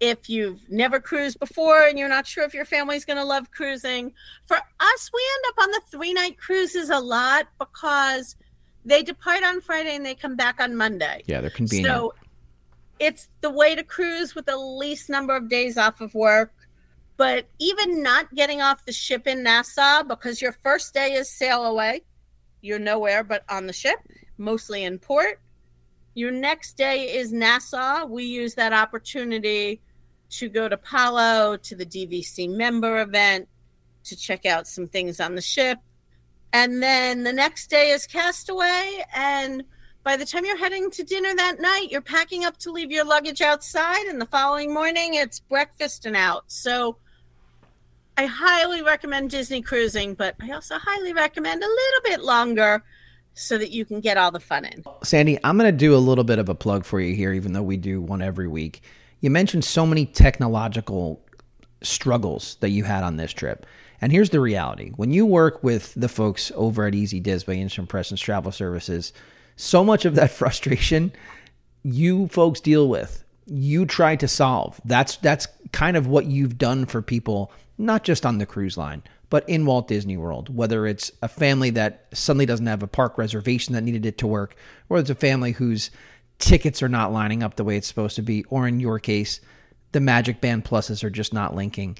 if 0.00 0.28
you've 0.28 0.60
never 0.68 1.00
cruised 1.00 1.38
before 1.38 1.86
and 1.86 1.98
you're 1.98 2.08
not 2.08 2.26
sure 2.26 2.44
if 2.44 2.54
your 2.54 2.64
family's 2.64 3.04
going 3.04 3.16
to 3.16 3.24
love 3.24 3.50
cruising. 3.50 4.12
For 4.46 4.56
us, 4.56 5.10
we 5.12 5.22
end 5.34 5.44
up 5.48 5.64
on 5.64 5.70
the 5.72 5.80
three 5.90 6.12
night 6.12 6.38
cruises 6.38 6.90
a 6.90 7.00
lot 7.00 7.48
because 7.58 8.36
they 8.84 9.02
depart 9.02 9.42
on 9.42 9.60
Friday 9.60 9.96
and 9.96 10.06
they 10.06 10.14
come 10.14 10.36
back 10.36 10.60
on 10.60 10.76
Monday. 10.76 11.22
Yeah, 11.26 11.40
they're 11.40 11.50
convenient. 11.50 11.88
So 11.88 12.14
it's 12.98 13.28
the 13.40 13.50
way 13.50 13.74
to 13.74 13.82
cruise 13.82 14.34
with 14.34 14.46
the 14.46 14.56
least 14.56 15.08
number 15.08 15.36
of 15.36 15.48
days 15.48 15.76
off 15.76 16.00
of 16.00 16.14
work 16.14 16.52
but 17.18 17.46
even 17.58 18.00
not 18.00 18.32
getting 18.34 18.62
off 18.62 18.86
the 18.86 18.92
ship 18.92 19.26
in 19.26 19.42
Nassau, 19.42 20.04
because 20.04 20.40
your 20.40 20.52
first 20.52 20.94
day 20.94 21.14
is 21.14 21.28
sail 21.28 21.64
away, 21.64 22.02
you're 22.62 22.78
nowhere 22.78 23.24
but 23.24 23.42
on 23.50 23.66
the 23.66 23.72
ship, 23.72 23.98
mostly 24.38 24.84
in 24.84 24.98
port. 25.00 25.40
Your 26.14 26.30
next 26.30 26.76
day 26.76 27.16
is 27.16 27.32
Nassau. 27.32 28.06
We 28.06 28.24
use 28.24 28.54
that 28.54 28.72
opportunity 28.72 29.80
to 30.30 30.48
go 30.48 30.68
to 30.68 30.76
Palo, 30.76 31.56
to 31.56 31.74
the 31.74 31.86
DVC 31.86 32.48
member 32.48 33.00
event, 33.00 33.48
to 34.04 34.16
check 34.16 34.46
out 34.46 34.66
some 34.66 34.86
things 34.86 35.20
on 35.20 35.34
the 35.34 35.40
ship. 35.40 35.78
And 36.52 36.82
then 36.82 37.24
the 37.24 37.32
next 37.32 37.68
day 37.68 37.90
is 37.90 38.06
Castaway. 38.06 39.04
And 39.14 39.64
by 40.02 40.16
the 40.16 40.24
time 40.24 40.44
you're 40.44 40.56
heading 40.56 40.90
to 40.92 41.04
dinner 41.04 41.34
that 41.34 41.60
night, 41.60 41.88
you're 41.90 42.00
packing 42.00 42.44
up 42.44 42.56
to 42.58 42.70
leave 42.70 42.90
your 42.90 43.04
luggage 43.04 43.42
outside. 43.42 44.06
And 44.06 44.20
the 44.20 44.26
following 44.26 44.72
morning, 44.72 45.14
it's 45.14 45.40
breakfast 45.40 46.06
and 46.06 46.16
out. 46.16 46.44
So 46.46 46.96
I 48.16 48.26
highly 48.26 48.82
recommend 48.82 49.30
Disney 49.30 49.62
cruising, 49.62 50.14
but 50.14 50.34
I 50.40 50.50
also 50.50 50.76
highly 50.78 51.12
recommend 51.12 51.62
a 51.62 51.66
little 51.66 52.00
bit 52.04 52.20
longer 52.22 52.82
so 53.34 53.56
that 53.56 53.70
you 53.70 53.84
can 53.84 54.00
get 54.00 54.16
all 54.16 54.32
the 54.32 54.40
fun 54.40 54.64
in. 54.64 54.82
Sandy, 55.04 55.38
I'm 55.44 55.56
going 55.56 55.70
to 55.70 55.76
do 55.76 55.94
a 55.94 55.98
little 55.98 56.24
bit 56.24 56.40
of 56.40 56.48
a 56.48 56.54
plug 56.54 56.84
for 56.84 56.98
you 56.98 57.14
here, 57.14 57.32
even 57.32 57.52
though 57.52 57.62
we 57.62 57.76
do 57.76 58.00
one 58.00 58.20
every 58.20 58.48
week. 58.48 58.82
You 59.20 59.30
mentioned 59.30 59.64
so 59.64 59.86
many 59.86 60.06
technological 60.06 61.24
struggles 61.82 62.56
that 62.60 62.70
you 62.70 62.84
had 62.84 63.04
on 63.04 63.16
this 63.16 63.32
trip. 63.32 63.66
And 64.00 64.12
here's 64.12 64.30
the 64.30 64.40
reality 64.40 64.90
when 64.96 65.10
you 65.10 65.26
work 65.26 65.62
with 65.62 65.92
the 65.94 66.08
folks 66.08 66.52
over 66.54 66.86
at 66.86 66.94
Easy 66.94 67.20
Diz 67.20 67.44
by 67.44 67.54
Instant 67.54 67.84
Impressions 67.84 68.20
Travel 68.20 68.52
Services, 68.52 69.12
so 69.56 69.84
much 69.84 70.04
of 70.04 70.14
that 70.14 70.30
frustration 70.32 71.12
you 71.82 72.26
folks 72.28 72.60
deal 72.60 72.88
with 72.88 73.24
you 73.46 73.86
try 73.86 74.14
to 74.14 74.28
solve 74.28 74.78
that's 74.84 75.16
that's 75.18 75.46
kind 75.72 75.96
of 75.96 76.06
what 76.06 76.26
you've 76.26 76.58
done 76.58 76.84
for 76.84 77.00
people 77.00 77.50
not 77.78 78.02
just 78.02 78.26
on 78.26 78.38
the 78.38 78.46
cruise 78.46 78.76
line, 78.76 79.02
but 79.30 79.48
in 79.48 79.64
Walt 79.64 79.88
Disney 79.88 80.16
World, 80.16 80.54
whether 80.54 80.86
it's 80.86 81.12
a 81.22 81.28
family 81.28 81.70
that 81.70 82.06
suddenly 82.12 82.44
doesn't 82.44 82.66
have 82.66 82.82
a 82.82 82.88
park 82.88 83.16
reservation 83.16 83.74
that 83.74 83.82
needed 83.82 84.04
it 84.04 84.18
to 84.18 84.26
work, 84.26 84.56
or 84.88 84.98
it's 84.98 85.10
a 85.10 85.14
family 85.14 85.52
whose 85.52 85.90
tickets 86.38 86.82
are 86.82 86.88
not 86.88 87.12
lining 87.12 87.42
up 87.42 87.56
the 87.56 87.64
way 87.64 87.76
it's 87.76 87.88
supposed 87.88 88.16
to 88.16 88.22
be, 88.22 88.44
or 88.44 88.66
in 88.66 88.80
your 88.80 88.98
case, 88.98 89.40
the 89.92 90.00
Magic 90.00 90.40
Band 90.40 90.64
Pluses 90.64 91.02
are 91.02 91.10
just 91.10 91.32
not 91.32 91.54
linking. 91.54 91.98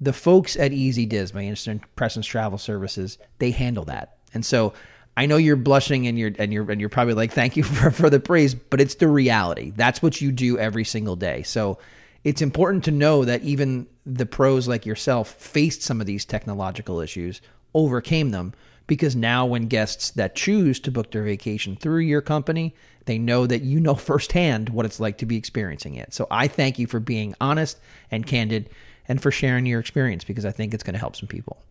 The 0.00 0.12
folks 0.12 0.56
at 0.56 0.72
Easy 0.72 1.06
Diz, 1.06 1.34
my 1.34 1.44
Instant 1.44 1.82
Impressions 1.82 2.26
Travel 2.26 2.58
Services, 2.58 3.18
they 3.38 3.50
handle 3.50 3.84
that. 3.86 4.18
And 4.32 4.44
so 4.44 4.74
I 5.16 5.26
know 5.26 5.36
you're 5.36 5.56
blushing 5.56 6.06
and 6.06 6.18
you're 6.18 6.32
and 6.38 6.52
you're 6.52 6.70
and 6.70 6.80
you're 6.80 6.90
probably 6.90 7.14
like, 7.14 7.32
thank 7.32 7.56
you 7.56 7.62
for, 7.62 7.90
for 7.90 8.10
the 8.10 8.20
praise, 8.20 8.54
but 8.54 8.80
it's 8.80 8.96
the 8.96 9.08
reality. 9.08 9.72
That's 9.74 10.02
what 10.02 10.20
you 10.20 10.32
do 10.32 10.58
every 10.58 10.84
single 10.84 11.16
day. 11.16 11.42
So 11.42 11.78
it's 12.24 12.42
important 12.42 12.84
to 12.84 12.90
know 12.90 13.24
that 13.24 13.42
even 13.42 13.86
the 14.06 14.26
pros 14.26 14.66
like 14.66 14.86
yourself 14.86 15.34
faced 15.34 15.82
some 15.82 16.00
of 16.00 16.06
these 16.06 16.24
technological 16.24 17.00
issues, 17.00 17.40
overcame 17.74 18.30
them, 18.30 18.54
because 18.86 19.16
now 19.16 19.46
when 19.46 19.66
guests 19.66 20.10
that 20.12 20.34
choose 20.34 20.78
to 20.80 20.90
book 20.90 21.10
their 21.10 21.22
vacation 21.22 21.76
through 21.76 22.00
your 22.00 22.20
company, 22.20 22.74
they 23.06 23.18
know 23.18 23.46
that 23.46 23.62
you 23.62 23.80
know 23.80 23.94
firsthand 23.94 24.70
what 24.70 24.86
it's 24.86 25.00
like 25.00 25.18
to 25.18 25.26
be 25.26 25.36
experiencing 25.36 25.94
it. 25.94 26.14
So 26.14 26.26
I 26.30 26.48
thank 26.48 26.78
you 26.78 26.86
for 26.86 27.00
being 27.00 27.34
honest 27.40 27.78
and 28.10 28.26
candid 28.26 28.70
and 29.08 29.20
for 29.20 29.30
sharing 29.30 29.66
your 29.66 29.80
experience 29.80 30.24
because 30.24 30.44
I 30.44 30.50
think 30.50 30.74
it's 30.74 30.82
going 30.82 30.94
to 30.94 31.00
help 31.00 31.16
some 31.16 31.28
people. 31.28 31.62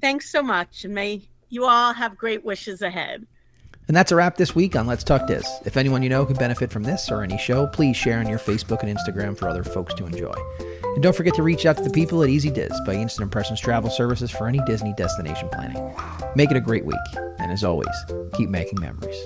Thanks 0.00 0.30
so 0.30 0.42
much. 0.42 0.84
And 0.84 0.94
may 0.94 1.22
you 1.48 1.64
all 1.64 1.92
have 1.92 2.16
great 2.16 2.44
wishes 2.44 2.82
ahead. 2.82 3.26
And 3.86 3.96
that's 3.96 4.12
a 4.12 4.16
wrap 4.16 4.36
this 4.36 4.54
week 4.54 4.76
on 4.76 4.86
Let's 4.86 5.04
Talk 5.04 5.26
Diz. 5.26 5.46
If 5.66 5.76
anyone 5.76 6.02
you 6.02 6.08
know 6.08 6.24
could 6.24 6.38
benefit 6.38 6.70
from 6.70 6.84
this 6.84 7.10
or 7.10 7.22
any 7.22 7.36
show, 7.36 7.66
please 7.66 7.96
share 7.96 8.18
on 8.18 8.28
your 8.28 8.38
Facebook 8.38 8.82
and 8.82 8.96
Instagram 8.96 9.36
for 9.36 9.48
other 9.48 9.62
folks 9.62 9.92
to 9.94 10.06
enjoy. 10.06 10.34
And 10.94 11.02
don't 11.02 11.14
forget 11.14 11.34
to 11.34 11.42
reach 11.42 11.66
out 11.66 11.76
to 11.78 11.82
the 11.82 11.90
people 11.90 12.22
at 12.22 12.28
Easy 12.28 12.50
Diz 12.50 12.72
by 12.86 12.94
Instant 12.94 13.24
Impressions 13.24 13.60
Travel 13.60 13.90
Services 13.90 14.30
for 14.30 14.46
any 14.46 14.60
Disney 14.64 14.94
destination 14.96 15.48
planning. 15.50 15.94
Make 16.36 16.52
it 16.52 16.56
a 16.56 16.60
great 16.60 16.84
week. 16.84 16.96
And 17.38 17.50
as 17.50 17.64
always, 17.64 17.94
keep 18.34 18.48
making 18.48 18.80
memories. 18.80 19.16